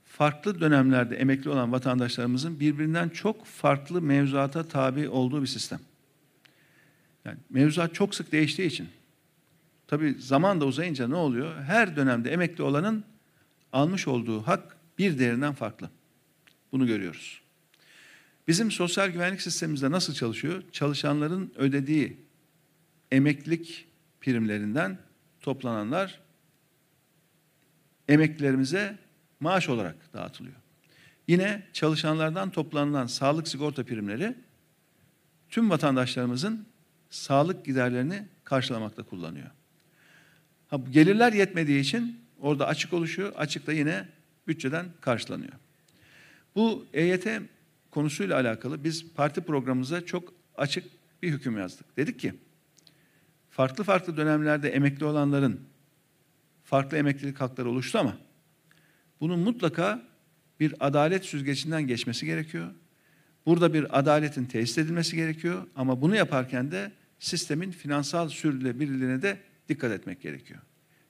[0.04, 5.80] farklı dönemlerde emekli olan vatandaşlarımızın birbirinden çok farklı mevzuata tabi olduğu bir sistem.
[7.24, 8.88] Yani mevzuat çok sık değiştiği için
[9.86, 11.62] tabi zaman da uzayınca ne oluyor?
[11.62, 13.04] Her dönemde emekli olanın
[13.72, 15.90] almış olduğu hak bir değerinden farklı.
[16.72, 17.40] Bunu görüyoruz.
[18.48, 20.62] Bizim sosyal güvenlik sistemimizde nasıl çalışıyor?
[20.72, 22.16] Çalışanların ödediği
[23.12, 23.86] emeklilik
[24.20, 24.98] primlerinden
[25.40, 26.20] toplananlar
[28.08, 28.98] emeklilerimize
[29.40, 30.56] maaş olarak dağıtılıyor.
[31.28, 34.34] Yine çalışanlardan toplanılan sağlık sigorta primleri
[35.50, 36.66] tüm vatandaşlarımızın
[37.10, 39.50] sağlık giderlerini karşılamakta kullanıyor.
[40.68, 43.32] Ha, gelirler yetmediği için orada açık oluşuyor.
[43.36, 44.08] Açık da yine
[44.46, 45.52] bütçeden karşılanıyor.
[46.54, 47.26] Bu EYT
[47.90, 50.84] konusuyla alakalı biz parti programımıza çok açık
[51.22, 51.96] bir hüküm yazdık.
[51.96, 52.34] Dedik ki
[53.50, 55.67] farklı farklı dönemlerde emekli olanların
[56.68, 58.16] farklı emeklilik hakları oluştu ama
[59.20, 60.02] bunun mutlaka
[60.60, 62.70] bir adalet süzgecinden geçmesi gerekiyor.
[63.46, 69.38] Burada bir adaletin tesis edilmesi gerekiyor ama bunu yaparken de sistemin finansal sürdürülebilirliğine de
[69.68, 70.60] dikkat etmek gerekiyor.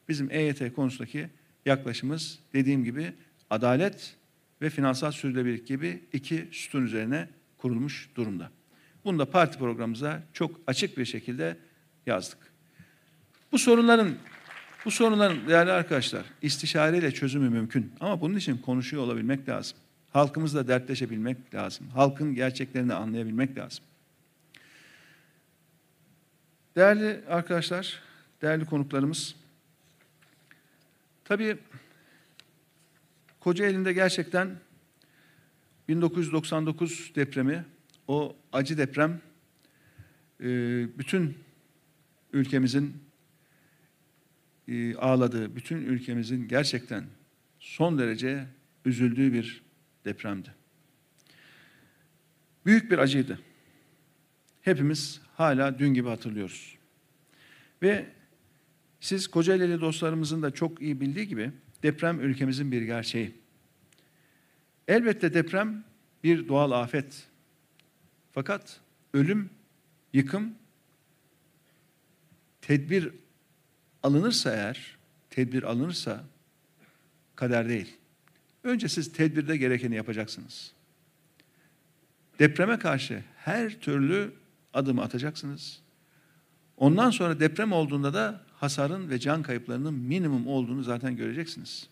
[0.08, 1.28] Bizim EYT konusundaki
[1.66, 3.12] yaklaşımımız dediğim gibi
[3.50, 4.16] adalet
[4.62, 8.50] ve finansal sürdürülebilirlik gibi iki sütun üzerine kurulmuş durumda.
[9.04, 11.56] Bunu da parti programımıza çok açık bir şekilde
[12.06, 12.38] yazdık.
[13.52, 14.14] Bu sorunların
[14.88, 19.78] bu sorunların değerli arkadaşlar istişareyle çözümü mümkün ama bunun için konuşuyor olabilmek lazım.
[20.12, 21.88] Halkımızla dertleşebilmek lazım.
[21.88, 23.84] Halkın gerçeklerini anlayabilmek lazım.
[26.76, 28.02] Değerli arkadaşlar,
[28.42, 29.34] değerli konuklarımız,
[31.24, 31.58] tabii
[33.40, 34.56] Kocaeli'nde gerçekten
[35.88, 37.64] 1999 depremi,
[38.06, 39.20] o acı deprem,
[40.98, 41.38] bütün
[42.32, 43.07] ülkemizin
[44.68, 47.04] e, ağladığı, bütün ülkemizin gerçekten
[47.58, 48.46] son derece
[48.84, 49.62] üzüldüğü bir
[50.04, 50.54] depremdi.
[52.66, 53.38] Büyük bir acıydı.
[54.62, 56.78] Hepimiz hala dün gibi hatırlıyoruz.
[57.82, 58.06] Ve
[59.00, 61.52] siz Kocaeli'li dostlarımızın da çok iyi bildiği gibi
[61.82, 63.34] deprem ülkemizin bir gerçeği.
[64.88, 65.84] Elbette deprem
[66.24, 67.28] bir doğal afet.
[68.32, 68.80] Fakat
[69.14, 69.50] ölüm,
[70.12, 70.54] yıkım,
[72.60, 73.12] tedbir
[74.08, 74.96] alınırsa eğer,
[75.30, 76.24] tedbir alınırsa
[77.36, 77.96] kader değil.
[78.64, 80.72] Önce siz tedbirde gerekeni yapacaksınız.
[82.38, 84.32] Depreme karşı her türlü
[84.74, 85.80] adımı atacaksınız.
[86.76, 91.88] Ondan sonra deprem olduğunda da hasarın ve can kayıplarının minimum olduğunu zaten göreceksiniz.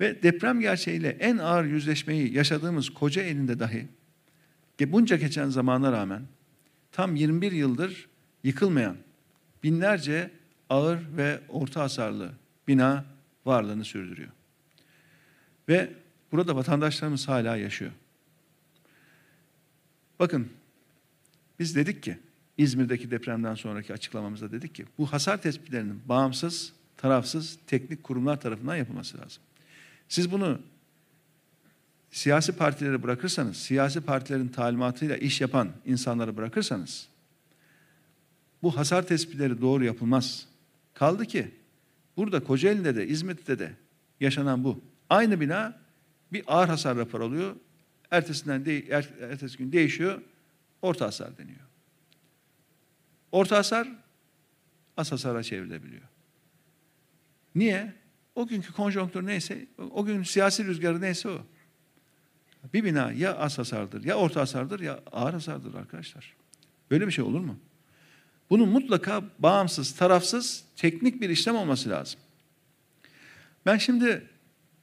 [0.00, 3.88] Ve deprem gerçeğiyle en ağır yüzleşmeyi yaşadığımız koca elinde dahi
[4.86, 6.22] bunca geçen zamana rağmen
[6.92, 8.08] tam 21 yıldır
[8.44, 8.96] yıkılmayan
[9.62, 10.30] binlerce
[10.70, 12.32] ağır ve orta hasarlı
[12.68, 13.04] bina
[13.44, 14.30] varlığını sürdürüyor.
[15.68, 15.92] Ve
[16.32, 17.92] burada vatandaşlarımız hala yaşıyor.
[20.18, 20.48] Bakın
[21.58, 22.18] biz dedik ki
[22.58, 29.18] İzmir'deki depremden sonraki açıklamamızda dedik ki bu hasar tespitlerinin bağımsız, tarafsız teknik kurumlar tarafından yapılması
[29.18, 29.42] lazım.
[30.08, 30.58] Siz bunu
[32.10, 37.08] siyasi partilere bırakırsanız, siyasi partilerin talimatıyla iş yapan insanları bırakırsanız
[38.62, 40.46] bu hasar tespitleri doğru yapılmaz.
[40.94, 41.50] Kaldı ki
[42.16, 43.72] burada Kocaeli'de de İzmit'te de
[44.20, 44.80] yaşanan bu.
[45.10, 45.80] Aynı bina
[46.32, 47.56] bir ağır hasar raporu alıyor.
[48.10, 50.22] Ertesinden de, er, ertesi gün değişiyor.
[50.82, 51.60] Orta hasar deniyor.
[53.32, 53.88] Orta hasar
[54.96, 56.02] az hasara çevrilebiliyor.
[57.54, 57.92] Niye?
[58.34, 61.46] O günkü konjonktür neyse, o gün siyasi rüzgarı neyse o.
[62.74, 66.36] Bir bina ya az hasardır, ya orta hasardır, ya ağır hasardır arkadaşlar.
[66.90, 67.58] Böyle bir şey olur mu?
[68.52, 72.20] Bunun mutlaka bağımsız, tarafsız, teknik bir işlem olması lazım.
[73.66, 74.22] Ben şimdi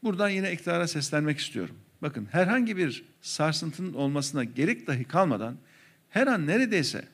[0.04, 1.76] buradan yine iktidara seslenmek istiyorum.
[2.02, 5.58] Bakın herhangi bir sarsıntının olmasına gerek dahi kalmadan
[6.10, 7.08] her an neredeyse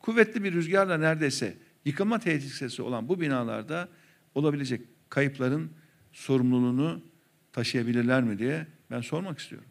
[0.00, 3.88] kuvvetli bir rüzgarla neredeyse yıkılma tehlikesi olan bu binalarda
[4.34, 5.70] olabilecek kayıpların
[6.12, 7.02] sorumluluğunu
[7.52, 9.68] taşıyabilirler mi diye ben sormak istiyorum.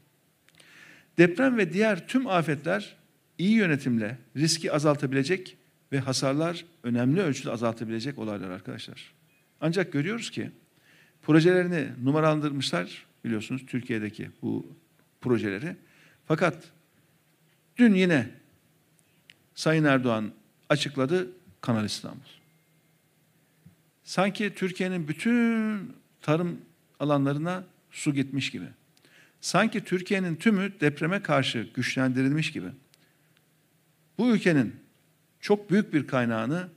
[1.18, 2.98] Deprem ve diğer tüm afetler
[3.38, 5.58] iyi yönetimle riski azaltabilecek
[5.92, 9.14] ve hasarlar önemli ölçüde azaltabilecek olaylar arkadaşlar.
[9.62, 10.52] Ancak görüyoruz ki
[11.22, 14.74] projelerini numaralandırmışlar biliyorsunuz Türkiye'deki bu
[15.22, 15.76] projeleri.
[16.26, 16.64] Fakat
[17.78, 18.30] dün yine
[19.56, 20.32] Sayın Erdoğan
[20.70, 21.28] açıkladı
[21.62, 22.20] Kanal İstanbul.
[24.04, 26.62] Sanki Türkiye'nin bütün tarım
[27.00, 28.66] alanlarına su gitmiş gibi.
[29.42, 32.68] Sanki Türkiye'nin tümü depreme karşı güçlendirilmiş gibi.
[34.18, 34.76] Bu ülkenin
[35.40, 36.70] çok büyük bir kaynağını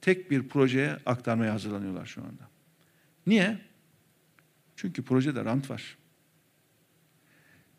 [0.00, 2.48] tek bir projeye aktarmaya hazırlanıyorlar şu anda.
[3.26, 3.58] Niye?
[4.76, 5.96] Çünkü projede rant var.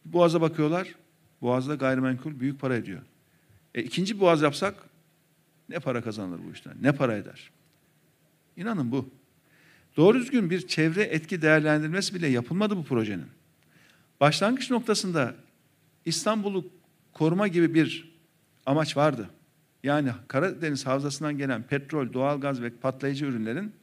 [0.05, 0.95] Boğaz'a bakıyorlar.
[1.41, 3.01] Boğaz'da gayrimenkul büyük para ediyor.
[3.75, 4.75] E, ikinci boğaz yapsak
[5.69, 6.73] ne para kazanılır bu işten?
[6.81, 7.51] Ne para eder?
[8.57, 9.09] İnanın bu.
[9.97, 13.27] Doğru düzgün bir çevre etki değerlendirmesi bile yapılmadı bu projenin.
[14.19, 15.35] Başlangıç noktasında
[16.05, 16.69] İstanbul'u
[17.13, 18.14] koruma gibi bir
[18.65, 19.29] amaç vardı.
[19.83, 23.73] Yani Karadeniz Havzası'ndan gelen petrol, doğalgaz ve patlayıcı ürünlerin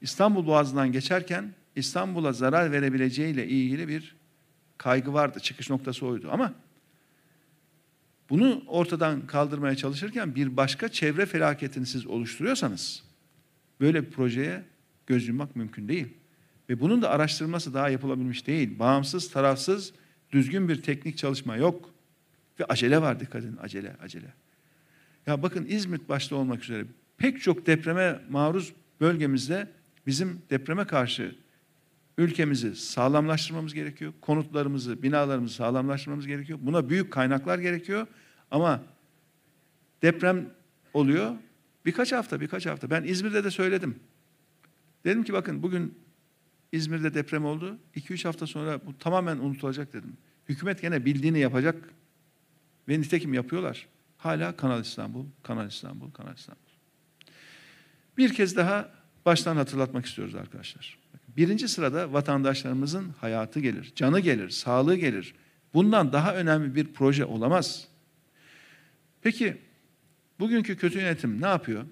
[0.00, 4.16] İstanbul Boğazı'ndan geçerken İstanbul'a zarar verebileceğiyle ilgili bir
[4.78, 5.40] kaygı vardı.
[5.40, 6.28] Çıkış noktası oydu.
[6.32, 6.54] Ama
[8.30, 13.02] bunu ortadan kaldırmaya çalışırken bir başka çevre felaketini siz oluşturuyorsanız
[13.80, 14.64] böyle bir projeye
[15.06, 16.08] göz yummak mümkün değil.
[16.68, 18.78] Ve bunun da araştırılması daha yapılabilmiş değil.
[18.78, 19.92] Bağımsız, tarafsız,
[20.32, 21.90] düzgün bir teknik çalışma yok.
[22.60, 24.34] Ve acele var dikkat edin, acele, acele.
[25.26, 26.84] Ya bakın İzmit başta olmak üzere
[27.18, 29.68] pek çok depreme maruz bölgemizde
[30.06, 31.36] bizim depreme karşı
[32.18, 34.12] ülkemizi sağlamlaştırmamız gerekiyor.
[34.20, 36.58] Konutlarımızı, binalarımızı sağlamlaştırmamız gerekiyor.
[36.62, 38.06] Buna büyük kaynaklar gerekiyor.
[38.50, 38.82] Ama
[40.02, 40.50] deprem
[40.94, 41.34] oluyor.
[41.86, 42.90] Birkaç hafta, birkaç hafta.
[42.90, 44.00] Ben İzmir'de de söyledim.
[45.04, 45.98] Dedim ki bakın bugün
[46.72, 47.78] İzmir'de deprem oldu.
[47.96, 50.16] 2-3 hafta sonra bu tamamen unutulacak dedim.
[50.48, 51.94] Hükümet gene bildiğini yapacak.
[52.90, 53.86] Ve nitekim yapıyorlar.
[54.18, 56.60] Hala Kanal İstanbul, Kanal İstanbul, Kanal İstanbul.
[58.16, 58.88] Bir kez daha
[59.26, 60.98] baştan hatırlatmak istiyoruz arkadaşlar.
[61.36, 65.34] Birinci sırada vatandaşlarımızın hayatı gelir, canı gelir, sağlığı gelir.
[65.74, 67.88] Bundan daha önemli bir proje olamaz.
[69.22, 69.58] Peki
[70.40, 71.84] bugünkü kötü yönetim ne yapıyor?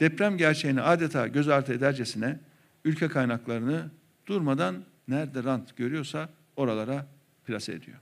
[0.00, 2.40] Deprem gerçeğini adeta göz ardı edercesine
[2.84, 3.90] ülke kaynaklarını
[4.26, 7.06] durmadan nerede rant görüyorsa oralara
[7.46, 7.98] plase ediyor.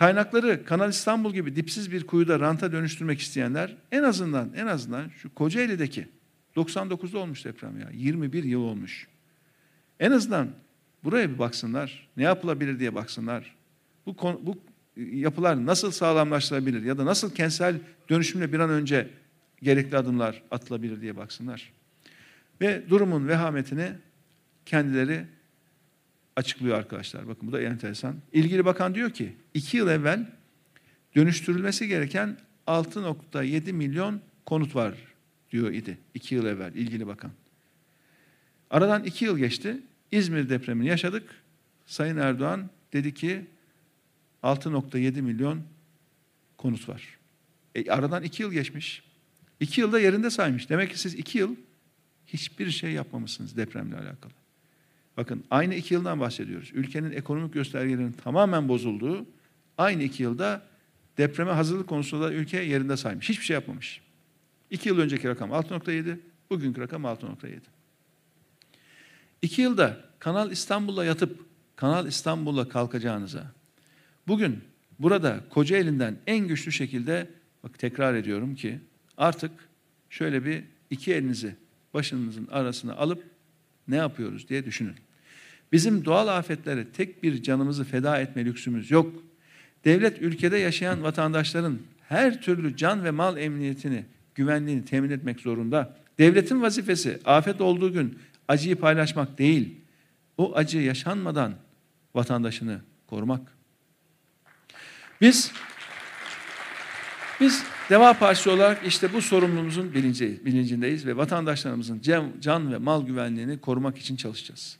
[0.00, 5.34] Kaynakları Kanal İstanbul gibi dipsiz bir kuyuda ranta dönüştürmek isteyenler en azından en azından şu
[5.34, 6.08] Kocaeli'deki
[6.56, 9.08] 99'da olmuş deprem ya 21 yıl olmuş.
[10.00, 10.48] En azından
[11.04, 12.08] buraya bir baksınlar.
[12.16, 13.56] Ne yapılabilir diye baksınlar.
[14.06, 14.58] Bu, bu
[14.96, 17.76] yapılar nasıl sağlamlaştırılabilir ya da nasıl kentsel
[18.08, 19.08] dönüşümle bir an önce
[19.62, 21.72] gerekli adımlar atılabilir diye baksınlar.
[22.60, 23.92] Ve durumun vehametini
[24.66, 25.26] kendileri
[26.40, 27.28] açıklıyor arkadaşlar.
[27.28, 28.16] Bakın bu da enteresan.
[28.32, 30.26] İlgili bakan diyor ki iki yıl evvel
[31.16, 34.94] dönüştürülmesi gereken 6.7 milyon konut var
[35.50, 35.98] diyor idi.
[36.14, 37.30] iki yıl evvel ilgili bakan.
[38.70, 39.76] Aradan iki yıl geçti.
[40.12, 41.34] İzmir depremini yaşadık.
[41.86, 43.46] Sayın Erdoğan dedi ki
[44.42, 45.62] 6.7 milyon
[46.58, 47.18] konut var.
[47.74, 49.02] E, aradan iki yıl geçmiş.
[49.60, 50.70] İki yılda yerinde saymış.
[50.70, 51.56] Demek ki siz iki yıl
[52.26, 54.32] hiçbir şey yapmamışsınız depremle alakalı.
[55.20, 56.70] Bakın aynı iki yıldan bahsediyoruz.
[56.74, 59.26] Ülkenin ekonomik göstergelerinin tamamen bozulduğu
[59.78, 60.62] aynı iki yılda
[61.18, 63.28] depreme hazırlık konusunda ülke yerinde saymış.
[63.28, 64.00] Hiçbir şey yapmamış.
[64.70, 66.16] İki yıl önceki rakam 6.7,
[66.50, 67.58] bugünkü rakam 6.7.
[69.42, 71.40] İki yılda Kanal İstanbul'la yatıp
[71.76, 73.52] Kanal İstanbul'la kalkacağınıza,
[74.28, 74.60] bugün
[74.98, 77.30] burada Kocaeli'nden en güçlü şekilde,
[77.64, 78.80] bak tekrar ediyorum ki
[79.16, 79.50] artık
[80.10, 81.56] şöyle bir iki elinizi
[81.94, 83.24] başınızın arasına alıp
[83.88, 84.94] ne yapıyoruz diye düşünün.
[85.72, 89.14] Bizim doğal afetlere tek bir canımızı feda etme lüksümüz yok.
[89.84, 94.04] Devlet ülkede yaşayan vatandaşların her türlü can ve mal emniyetini,
[94.34, 95.96] güvenliğini temin etmek zorunda.
[96.18, 98.18] Devletin vazifesi afet olduğu gün
[98.48, 99.76] acıyı paylaşmak değil,
[100.38, 101.54] o acı yaşanmadan
[102.14, 103.52] vatandaşını korumak.
[105.20, 105.52] Biz
[107.40, 109.94] biz Deva Partisi olarak işte bu sorumluluğumuzun
[110.44, 112.00] bilincindeyiz ve vatandaşlarımızın
[112.40, 114.79] can ve mal güvenliğini korumak için çalışacağız.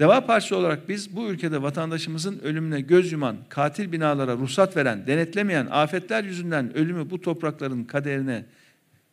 [0.00, 5.66] Deva Partisi olarak biz bu ülkede vatandaşımızın ölümüne göz yuman, katil binalara ruhsat veren, denetlemeyen,
[5.70, 8.44] afetler yüzünden ölümü bu toprakların kaderine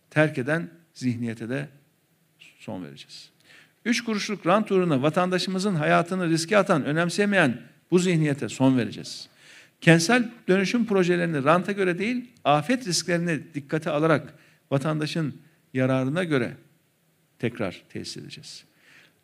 [0.09, 1.69] terk eden zihniyete de
[2.59, 3.29] son vereceğiz.
[3.85, 7.61] Üç kuruşluk rant uğruna vatandaşımızın hayatını riske atan, önemsemeyen
[7.91, 9.29] bu zihniyete son vereceğiz.
[9.81, 14.33] Kentsel dönüşüm projelerini ranta göre değil, afet risklerini dikkate alarak
[14.71, 15.35] vatandaşın
[15.73, 16.53] yararına göre
[17.39, 18.67] tekrar tesis edeceğiz.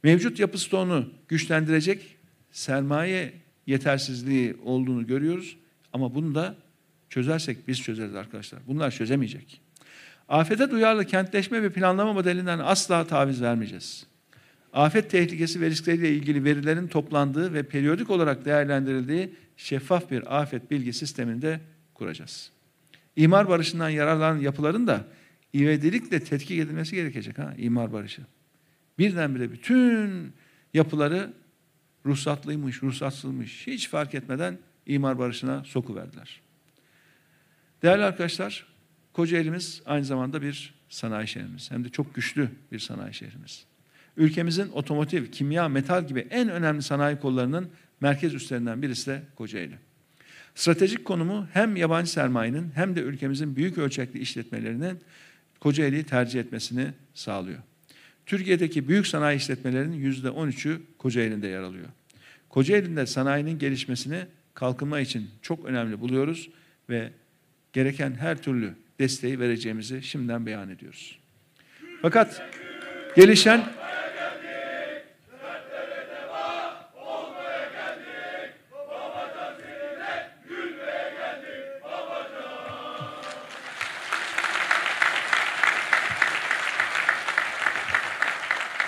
[0.04, 2.16] Mevcut yapı stoğunu güçlendirecek
[2.52, 3.34] sermaye
[3.68, 5.58] yetersizliği olduğunu görüyoruz.
[5.94, 6.56] Ama bunu da
[7.10, 8.60] çözersek biz çözeriz arkadaşlar.
[8.68, 9.62] Bunlar çözemeyecek.
[10.30, 14.06] Afete duyarlı kentleşme ve planlama modelinden asla taviz vermeyeceğiz.
[14.74, 20.94] Afet tehlikesi ve riskleriyle ilgili verilerin toplandığı ve periyodik olarak değerlendirildiği şeffaf bir afet bilgi
[20.94, 21.60] sisteminde
[21.94, 22.52] kuracağız.
[23.16, 25.06] İmar barışından yararlanan yapıların da
[25.54, 28.22] ivedilikle tetkik edilmesi gerekecek ha imar barışı.
[29.00, 30.34] Birdenbire bütün
[30.74, 31.34] yapıları
[32.06, 36.42] ruhsatlıymış, ruhsatsızmış hiç fark etmeden imar barışına sokuverdiler.
[37.82, 38.66] Değerli arkadaşlar,
[39.14, 41.72] Kocaeli'miz aynı zamanda bir sanayi şehrimiz.
[41.72, 43.66] Hem de çok güçlü bir sanayi şehrimiz.
[44.18, 47.70] Ülkemizin otomotiv, kimya, metal gibi en önemli sanayi kollarının
[48.02, 49.78] merkez üstlerinden birisi de Kocaeli.
[50.56, 55.00] Stratejik konumu hem yabancı sermayenin hem de ülkemizin büyük ölçekli işletmelerinin
[55.60, 57.60] Kocaeli'yi tercih etmesini sağlıyor.
[58.26, 61.88] Türkiye'deki büyük sanayi işletmelerinin yüzde 13'ü Kocaeli'nde yer alıyor.
[62.50, 64.20] Kocaeli'nde sanayinin gelişmesini
[64.54, 66.50] kalkınma için çok önemli buluyoruz
[66.90, 67.12] ve
[67.74, 71.20] gereken her türlü desteği vereceğimizi şimdiden beyan ediyoruz.
[72.02, 72.42] Fakat
[73.16, 73.64] gelişen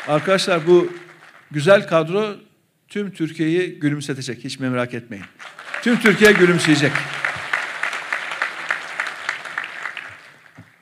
[0.08, 0.93] Arkadaşlar bu
[1.51, 2.36] güzel kadro
[2.88, 4.43] tüm Türkiye'yi gülümsetecek.
[4.43, 5.26] Hiç merak etmeyin.
[5.82, 6.91] Tüm Türkiye gülümseyecek.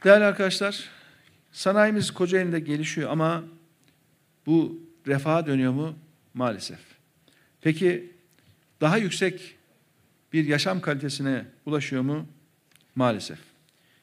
[0.03, 0.89] Değerli arkadaşlar,
[1.51, 3.43] sanayimiz Kocaeli'nde gelişiyor ama
[4.45, 5.95] bu refaha dönüyor mu?
[6.33, 6.79] Maalesef.
[7.61, 8.11] Peki
[8.81, 9.55] daha yüksek
[10.33, 12.27] bir yaşam kalitesine ulaşıyor mu?
[12.95, 13.39] Maalesef.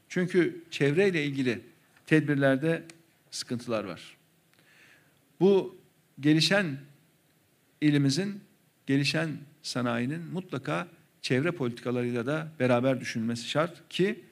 [0.08, 1.60] Çünkü çevreyle ilgili
[2.06, 2.82] tedbirlerde
[3.30, 4.19] sıkıntılar var.
[5.40, 5.76] Bu
[6.20, 6.76] gelişen
[7.80, 8.40] ilimizin,
[8.86, 9.30] gelişen
[9.62, 10.88] sanayinin mutlaka
[11.22, 14.24] çevre politikalarıyla da beraber düşünmesi şart ki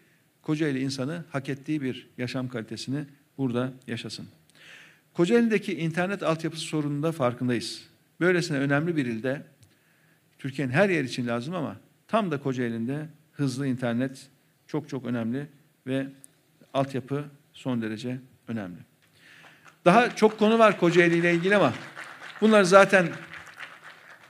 [0.43, 3.05] Kocaeli insanı hak ettiği bir yaşam kalitesini
[3.39, 4.29] burada yaşasın.
[5.15, 7.89] Kocaeli'deki internet altyapısı sorununda farkındayız.
[8.21, 9.43] Böylesine önemli bir ilde
[10.39, 14.29] Türkiye'nin her yer için lazım ama tam da Kocaeli'nde hızlı internet
[14.67, 15.47] çok çok önemli
[15.87, 16.07] ve
[16.75, 18.88] altyapı son derece önemli.
[19.85, 21.75] Daha çok konu var Kocaeli ile ilgili ama
[22.41, 23.09] bunlar zaten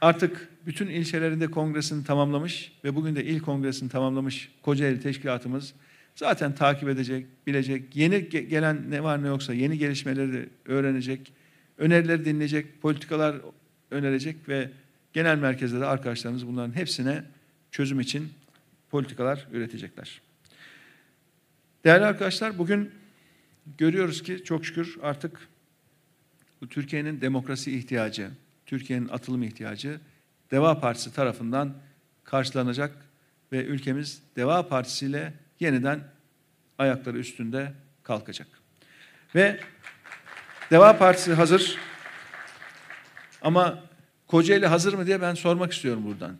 [0.00, 5.74] artık bütün ilçelerinde kongresini tamamlamış ve bugün de il kongresini tamamlamış Kocaeli Teşkilatımız
[6.14, 11.32] zaten takip edecek, bilecek, yeni ge- gelen ne var ne yoksa yeni gelişmeleri öğrenecek,
[11.78, 13.36] önerileri dinleyecek, politikalar
[13.90, 14.70] önerecek ve
[15.12, 17.24] genel merkezde de arkadaşlarımız bunların hepsine
[17.70, 18.32] çözüm için
[18.90, 20.20] politikalar üretecekler.
[21.84, 22.90] Değerli arkadaşlar bugün
[23.78, 25.48] görüyoruz ki çok şükür artık
[26.70, 28.30] Türkiye'nin demokrasi ihtiyacı,
[28.66, 30.00] Türkiye'nin atılım ihtiyacı
[30.50, 31.74] Deva Partisi tarafından
[32.24, 32.96] karşılanacak
[33.52, 36.00] ve ülkemiz Deva Partisi ile yeniden
[36.78, 38.48] ayakları üstünde kalkacak.
[39.34, 39.60] Ve
[40.70, 41.78] Deva Partisi hazır
[43.42, 43.88] ama
[44.26, 46.38] Kocaeli hazır mı diye ben sormak istiyorum buradan.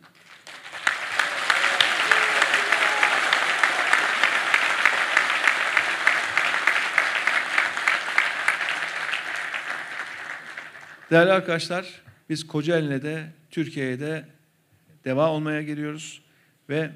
[11.11, 14.25] Değerli arkadaşlar, biz Kocaeli'ne de Türkiye'ye de
[15.05, 16.21] deva olmaya geliyoruz
[16.69, 16.91] ve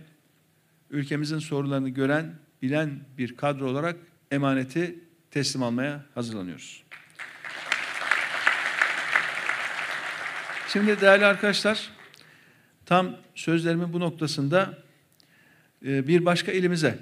[0.89, 3.95] ülkemizin sorunlarını gören, bilen bir kadro olarak
[4.31, 4.99] emaneti
[5.31, 6.83] teslim almaya hazırlanıyoruz.
[10.67, 11.89] Şimdi değerli arkadaşlar,
[12.85, 14.77] tam sözlerimin bu noktasında
[15.85, 16.99] e, bir başka ilimize,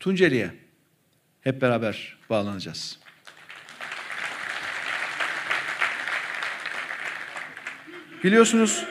[0.00, 0.50] Tunceli'ye
[1.40, 3.03] hep beraber bağlanacağız.
[8.24, 8.84] Biliyorsunuz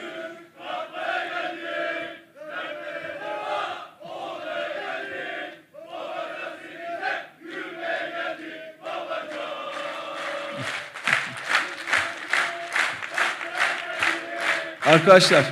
[14.86, 15.44] Arkadaşlar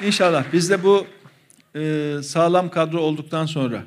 [0.00, 1.06] İnşallah biz de bu
[1.74, 3.84] e, sağlam kadro olduktan sonra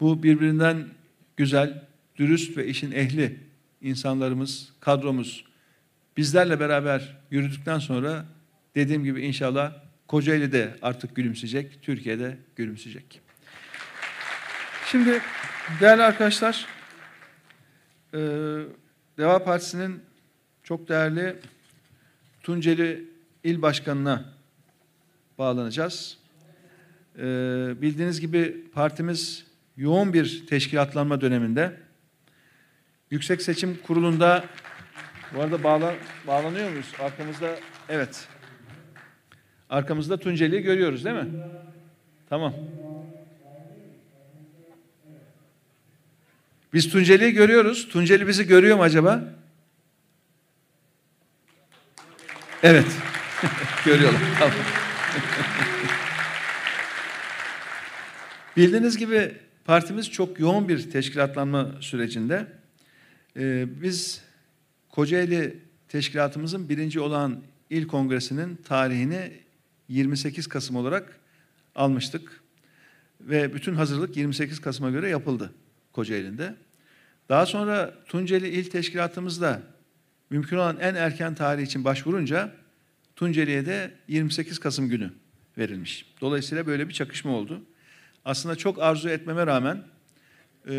[0.00, 0.88] bu birbirinden
[1.36, 1.82] güzel,
[2.16, 3.40] dürüst ve işin ehli
[3.80, 5.44] insanlarımız, kadromuz
[6.16, 8.24] bizlerle beraber yürüdükten sonra
[8.74, 13.20] dediğim gibi inşallah Kocaeli de artık gülümseyecek, Türkiye'de gülümseyecek.
[14.86, 15.20] Şimdi
[15.80, 16.66] değerli arkadaşlar,
[18.14, 18.18] e,
[19.18, 20.02] Deva Partisi'nin
[20.62, 21.36] çok değerli
[22.42, 23.10] Tunceli
[23.44, 24.24] İl Başkanı'na
[25.38, 26.18] bağlanacağız.
[27.18, 27.22] Ee,
[27.82, 29.46] bildiğiniz gibi partimiz
[29.76, 31.76] yoğun bir teşkilatlanma döneminde.
[33.10, 34.44] Yüksek Seçim Kurulu'nda
[35.34, 35.94] bu arada bağla,
[36.26, 36.92] bağlanıyor muyuz?
[36.98, 37.56] Arkamızda
[37.88, 38.28] evet.
[39.70, 41.28] Arkamızda Tunceli'yi görüyoruz değil mi?
[42.28, 42.54] Tamam.
[46.72, 47.88] Biz Tunceli'yi görüyoruz.
[47.88, 49.24] Tunceli bizi görüyor mu acaba?
[52.62, 52.86] Evet.
[53.84, 54.20] Görüyorlar.
[54.38, 54.54] Tamam.
[58.56, 59.34] Bildiğiniz gibi
[59.64, 62.46] partimiz çok yoğun bir teşkilatlanma sürecinde.
[63.36, 64.22] Ee, biz
[64.88, 69.32] Kocaeli teşkilatımızın birinci olan il kongresinin tarihini
[69.88, 71.18] 28 Kasım olarak
[71.74, 72.40] almıştık.
[73.20, 75.52] Ve bütün hazırlık 28 Kasım'a göre yapıldı
[75.92, 76.54] Kocaeli'nde.
[77.28, 79.62] Daha sonra Tunceli İl Teşkilatımız da
[80.30, 82.52] mümkün olan en erken tarih için başvurunca
[83.16, 85.10] Tunceli'ye de 28 Kasım günü
[85.58, 86.06] verilmiş.
[86.20, 87.62] Dolayısıyla böyle bir çakışma oldu.
[88.24, 89.82] Aslında çok arzu etmeme rağmen
[90.68, 90.74] e,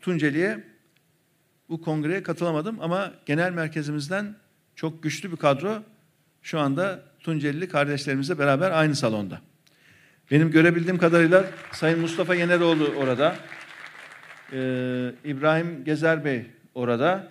[0.00, 0.64] Tunceli'ye
[1.68, 4.36] bu kongreye katılamadım ama genel merkezimizden
[4.76, 5.82] çok güçlü bir kadro
[6.42, 9.40] şu anda Tuncelili kardeşlerimizle beraber aynı salonda.
[10.30, 13.36] Benim görebildiğim kadarıyla Sayın Mustafa Yeneroğlu orada,
[14.52, 17.28] ee, İbrahim Gezer Bey orada,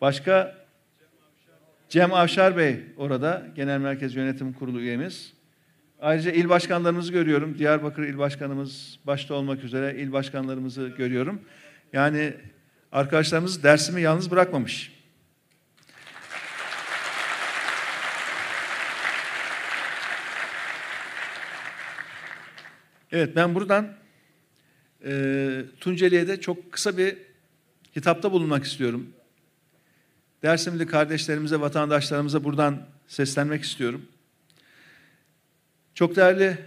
[0.00, 0.66] başka
[1.88, 5.37] Cem Avşar Bey orada, Genel Merkez Yönetim Kurulu üyemiz.
[6.00, 7.58] Ayrıca il başkanlarımızı görüyorum.
[7.58, 11.40] Diyarbakır il başkanımız başta olmak üzere il başkanlarımızı görüyorum.
[11.92, 12.34] Yani
[12.92, 14.98] arkadaşlarımız dersimi yalnız bırakmamış.
[23.12, 23.96] Evet ben buradan
[25.04, 27.16] e, Tunceli'ye de çok kısa bir
[27.96, 29.06] hitapta bulunmak istiyorum.
[30.42, 34.08] Dersimli kardeşlerimize, vatandaşlarımıza buradan seslenmek istiyorum.
[35.98, 36.58] Çok değerli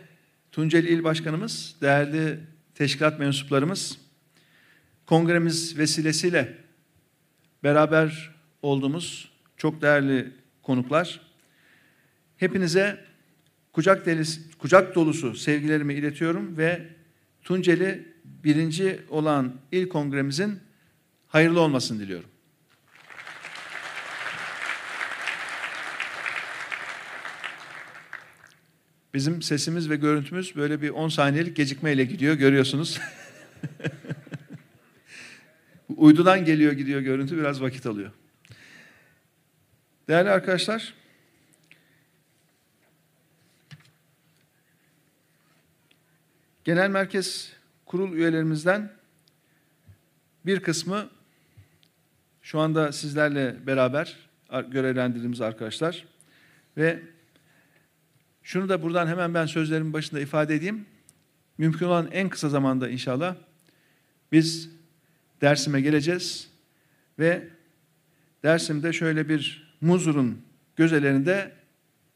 [0.51, 2.39] Tunceli İl Başkanımız, değerli
[2.75, 3.97] teşkilat mensuplarımız,
[5.05, 6.57] kongremiz vesilesiyle
[7.63, 10.31] beraber olduğumuz çok değerli
[10.63, 11.21] konuklar,
[12.37, 13.05] hepinize
[13.73, 16.87] kucak, delisi, kucak dolusu sevgilerimi iletiyorum ve
[17.43, 20.59] Tunceli birinci olan il kongremizin
[21.27, 22.29] hayırlı olmasını diliyorum.
[29.13, 32.99] Bizim sesimiz ve görüntümüz böyle bir 10 saniyelik gecikmeyle gidiyor görüyorsunuz.
[35.95, 38.11] Uydudan geliyor gidiyor görüntü biraz vakit alıyor.
[40.07, 40.93] Değerli arkadaşlar,
[46.63, 47.53] Genel Merkez
[47.85, 48.91] Kurul üyelerimizden
[50.45, 51.09] bir kısmı
[52.41, 54.17] şu anda sizlerle beraber
[54.67, 56.05] görevlendirdiğimiz arkadaşlar
[56.77, 56.99] ve
[58.43, 60.85] şunu da buradan hemen ben sözlerimin başında ifade edeyim.
[61.57, 63.35] Mümkün olan en kısa zamanda inşallah
[64.31, 64.69] biz
[65.41, 66.49] Dersim'e geleceğiz
[67.19, 67.47] ve
[68.43, 70.41] Dersim'de şöyle bir muzurun
[70.75, 71.51] gözelerinde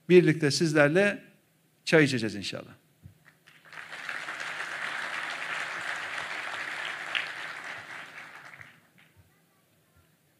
[0.10, 1.24] birlikte sizlerle
[1.86, 2.72] çay içeceğiz inşallah.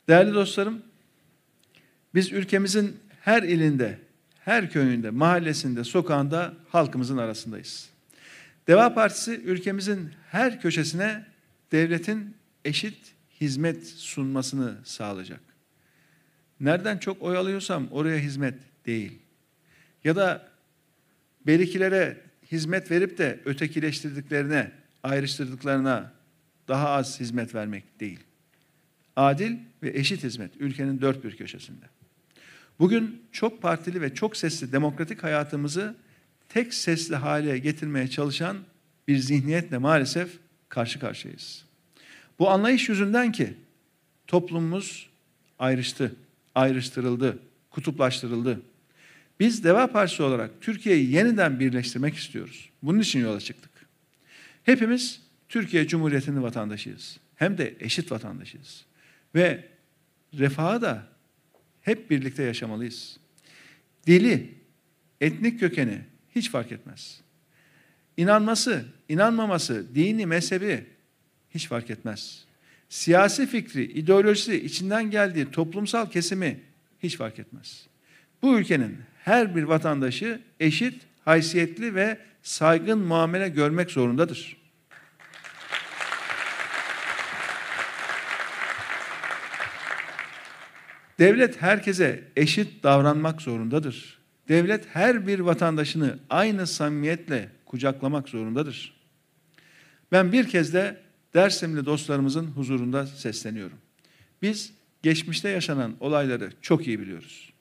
[0.08, 0.84] Değerli dostlarım,
[2.14, 4.00] biz ülkemizin her ilinde,
[4.46, 7.90] her köyünde, mahallesinde, sokağında halkımızın arasındayız.
[8.68, 11.26] Deva Partisi ülkemizin her köşesine
[11.72, 12.36] devletin
[12.66, 12.98] eşit
[13.42, 15.40] hizmet sunmasını sağlayacak.
[16.60, 19.20] Nereden çok oy alıyorsam oraya hizmet değil.
[20.04, 20.50] Ya da
[21.48, 22.22] berikilere
[22.52, 24.72] hizmet verip de ötekileştirdiklerine,
[25.04, 26.14] ayrıştırdıklarına
[26.68, 28.20] daha az hizmet vermek değil.
[29.16, 31.86] Adil ve eşit hizmet ülkenin dört bir köşesinde.
[32.80, 35.96] Bugün çok partili ve çok sesli demokratik hayatımızı
[36.50, 38.58] tek sesli hale getirmeye çalışan
[39.08, 40.30] bir zihniyetle maalesef
[40.70, 41.66] karşı karşıyayız.
[42.40, 43.54] Bu anlayış yüzünden ki
[44.28, 45.10] toplumumuz
[45.60, 46.16] ayrıştı,
[46.56, 47.40] ayrıştırıldı,
[47.72, 48.62] kutuplaştırıldı.
[49.40, 52.70] Biz Deva Partisi olarak Türkiye'yi yeniden birleştirmek istiyoruz.
[52.84, 53.72] Bunun için yola çıktık.
[54.64, 57.18] Hepimiz Türkiye Cumhuriyeti'nin vatandaşıyız.
[57.36, 58.86] Hem de eşit vatandaşıyız.
[59.36, 59.68] Ve
[60.34, 61.08] refahı da
[61.86, 63.18] hep birlikte yaşamalıyız.
[64.08, 64.54] Dili,
[65.22, 66.02] etnik kökeni
[66.36, 67.22] hiç fark etmez.
[68.18, 70.86] İnanması, inanmaması, dini, mezhebi
[71.50, 72.46] hiç fark etmez.
[72.90, 76.60] Siyasi fikri, ideolojisi, içinden geldiği toplumsal kesimi
[77.04, 77.88] hiç fark etmez.
[78.42, 84.58] Bu ülkenin her bir vatandaşı eşit, haysiyetli ve saygın muamele görmek zorundadır.
[91.20, 94.20] Devlet herkese eşit davranmak zorundadır.
[94.48, 98.96] Devlet her bir vatandaşını aynı samimiyetle kucaklamak zorundadır.
[100.12, 101.06] Ben bir kez de
[101.36, 103.78] Dersimli dostlarımızın huzurunda sesleniyorum.
[104.42, 107.54] Biz geçmişte yaşanan olayları çok iyi biliyoruz.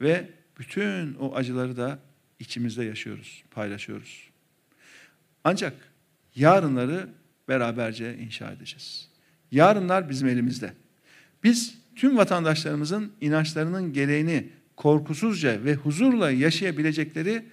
[0.00, 1.98] Ve bütün o acıları da
[2.38, 4.30] içimizde yaşıyoruz, paylaşıyoruz.
[5.44, 5.74] Ancak
[6.34, 7.08] yarınları
[7.48, 9.08] beraberce inşa edeceğiz.
[9.50, 10.72] Yarınlar bizim elimizde.
[11.44, 17.44] Biz tüm vatandaşlarımızın inançlarının gereğini korkusuzca ve huzurla yaşayabilecekleri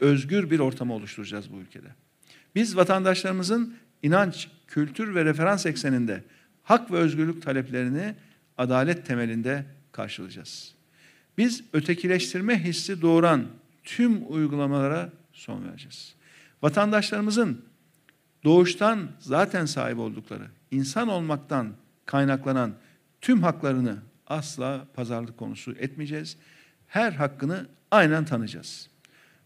[0.00, 1.88] özgür bir ortamı oluşturacağız bu ülkede.
[2.54, 6.24] Biz vatandaşlarımızın inanç, kültür ve referans ekseninde
[6.62, 8.14] hak ve özgürlük taleplerini
[8.58, 10.74] adalet temelinde karşılayacağız.
[11.38, 13.46] Biz ötekileştirme hissi doğuran
[13.84, 16.14] tüm uygulamalara son vereceğiz.
[16.62, 17.64] Vatandaşlarımızın
[18.44, 21.72] doğuştan zaten sahip oldukları, insan olmaktan
[22.06, 22.72] kaynaklanan
[23.20, 26.36] tüm haklarını asla pazarlık konusu etmeyeceğiz.
[26.86, 28.88] Her hakkını aynen tanıyacağız.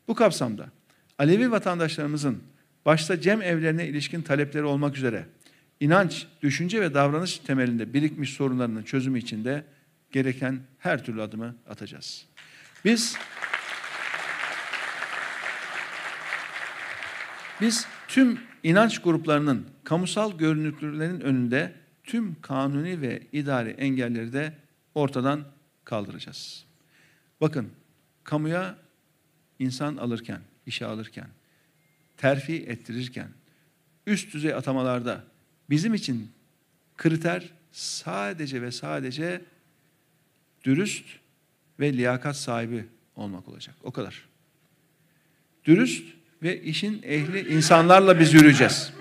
[0.09, 0.69] Bu kapsamda
[1.19, 2.43] Alevi vatandaşlarımızın
[2.87, 5.27] başta cem evlerine ilişkin talepleri olmak üzere
[5.81, 9.65] inanç, düşünce ve davranış temelinde birikmiş sorunlarının çözümü için de
[10.13, 12.27] gereken her türlü adımı atacağız.
[12.85, 13.17] Biz
[17.61, 24.53] biz tüm inanç gruplarının kamusal görünüklülüklerinin önünde tüm kanuni ve idari engelleri de
[24.95, 25.45] ortadan
[25.85, 26.65] kaldıracağız.
[27.41, 27.71] Bakın,
[28.25, 28.79] kamuya
[29.59, 31.29] insan alırken, işe alırken,
[32.17, 33.29] terfi ettirirken,
[34.07, 35.25] üst düzey atamalarda
[35.71, 36.31] bizim için
[36.97, 39.43] kriter sadece ve sadece
[40.65, 41.05] dürüst
[41.81, 42.85] ve liyakat sahibi
[43.17, 43.75] olmak olacak.
[43.83, 44.29] O kadar.
[45.65, 46.05] Dürüst
[46.43, 48.93] ve işin ehli insanlarla biz yürüyeceğiz.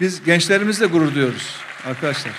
[0.00, 2.32] Biz gençlerimizle gurur duyuyoruz arkadaşlar.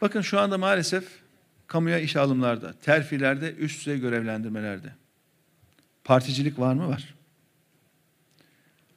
[0.00, 1.04] Bakın şu anda maalesef
[1.66, 4.94] kamuya iş alımlarda, terfilerde, üst düzey görevlendirmelerde
[6.04, 6.88] particilik var mı?
[6.88, 7.14] Var.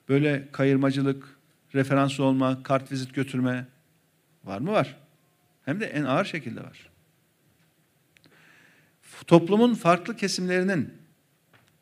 [0.10, 1.38] Böyle kayırmacılık,
[1.76, 3.66] referans olma, kart vizit götürme
[4.43, 4.72] var mı?
[4.72, 4.97] Var.
[5.66, 6.89] Hem de en ağır şekilde var.
[9.28, 10.93] Toplumun farklı kesimlerinin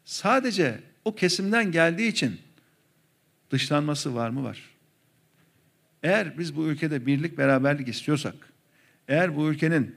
[0.05, 2.39] sadece o kesimden geldiği için
[3.51, 4.43] dışlanması var mı?
[4.43, 4.69] Var.
[6.03, 8.35] Eğer biz bu ülkede birlik beraberlik istiyorsak,
[9.07, 9.95] eğer bu ülkenin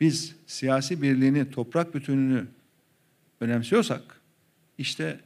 [0.00, 2.46] biz siyasi birliğini, toprak bütünlüğünü
[3.40, 4.20] önemsiyorsak,
[4.78, 5.20] işte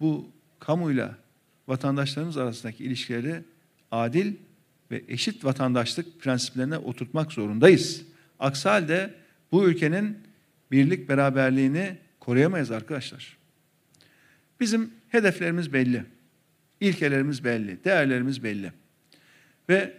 [0.00, 1.16] bu kamuyla
[1.68, 3.42] vatandaşlarımız arasındaki ilişkileri
[3.90, 4.34] adil
[4.90, 8.02] ve eşit vatandaşlık prensiplerine oturtmak zorundayız.
[8.38, 9.14] Aksi halde
[9.52, 10.18] bu ülkenin
[10.70, 13.36] birlik beraberliğini koruyamayız arkadaşlar.
[14.64, 16.04] Bizim hedeflerimiz belli.
[16.80, 18.72] ilkelerimiz belli, değerlerimiz belli.
[19.68, 19.94] Ve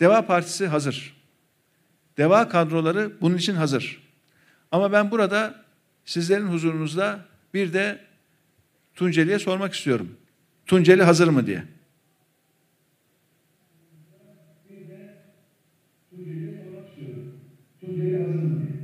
[0.00, 1.16] Deva Partisi hazır.
[2.16, 4.02] Deva kadroları bunun için hazır.
[4.70, 5.64] Ama ben burada
[6.04, 7.24] sizlerin huzurunuzda
[7.54, 8.00] bir de
[8.94, 10.16] Tunceli'ye sormak istiyorum.
[10.66, 11.64] Tunceli hazır mı diye.
[16.10, 17.34] Tunceli'ye sormak istiyorum.
[17.80, 18.78] Tunceli hazır mı diye.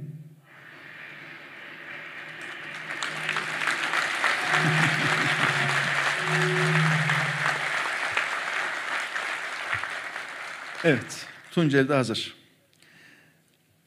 [10.84, 12.34] Evet, Tunceli'de hazır.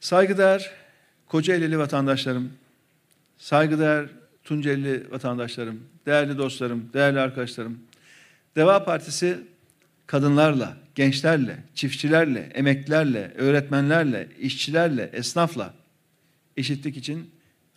[0.00, 0.70] Saygıdeğer
[1.26, 2.52] Kocaeli'li vatandaşlarım,
[3.36, 4.06] saygıdeğer
[4.44, 7.78] Tunceli vatandaşlarım, değerli dostlarım, değerli arkadaşlarım.
[8.56, 9.38] Deva Partisi
[10.06, 15.74] kadınlarla, gençlerle, çiftçilerle, emeklilerle, öğretmenlerle, işçilerle, esnafla
[16.56, 17.30] eşitlik için,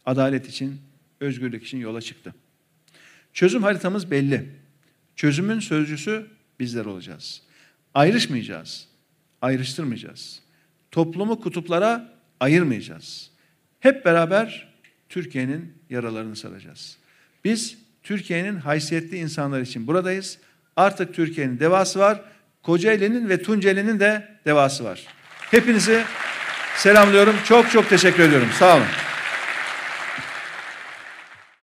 [0.06, 0.82] adalet için,
[1.20, 2.34] özgürlük için yola çıktı.
[3.34, 4.50] Çözüm haritamız belli.
[5.16, 6.28] Çözümün sözcüsü
[6.60, 7.42] bizler olacağız.
[7.94, 8.91] Ayrışmayacağız,
[9.42, 10.40] ayrıştırmayacağız.
[10.92, 13.32] Toplumu kutuplara ayırmayacağız.
[13.80, 14.68] Hep beraber
[15.10, 16.98] Türkiye'nin yaralarını saracağız.
[17.44, 20.38] Biz Türkiye'nin haysiyetli insanlar için buradayız.
[20.76, 22.22] Artık Türkiye'nin devası var.
[22.64, 25.06] Kocaeli'nin ve Tunceli'nin de devası var.
[25.52, 26.04] Hepinizi
[26.78, 27.36] selamlıyorum.
[27.46, 28.50] Çok çok teşekkür ediyorum.
[28.60, 28.86] Sağ olun.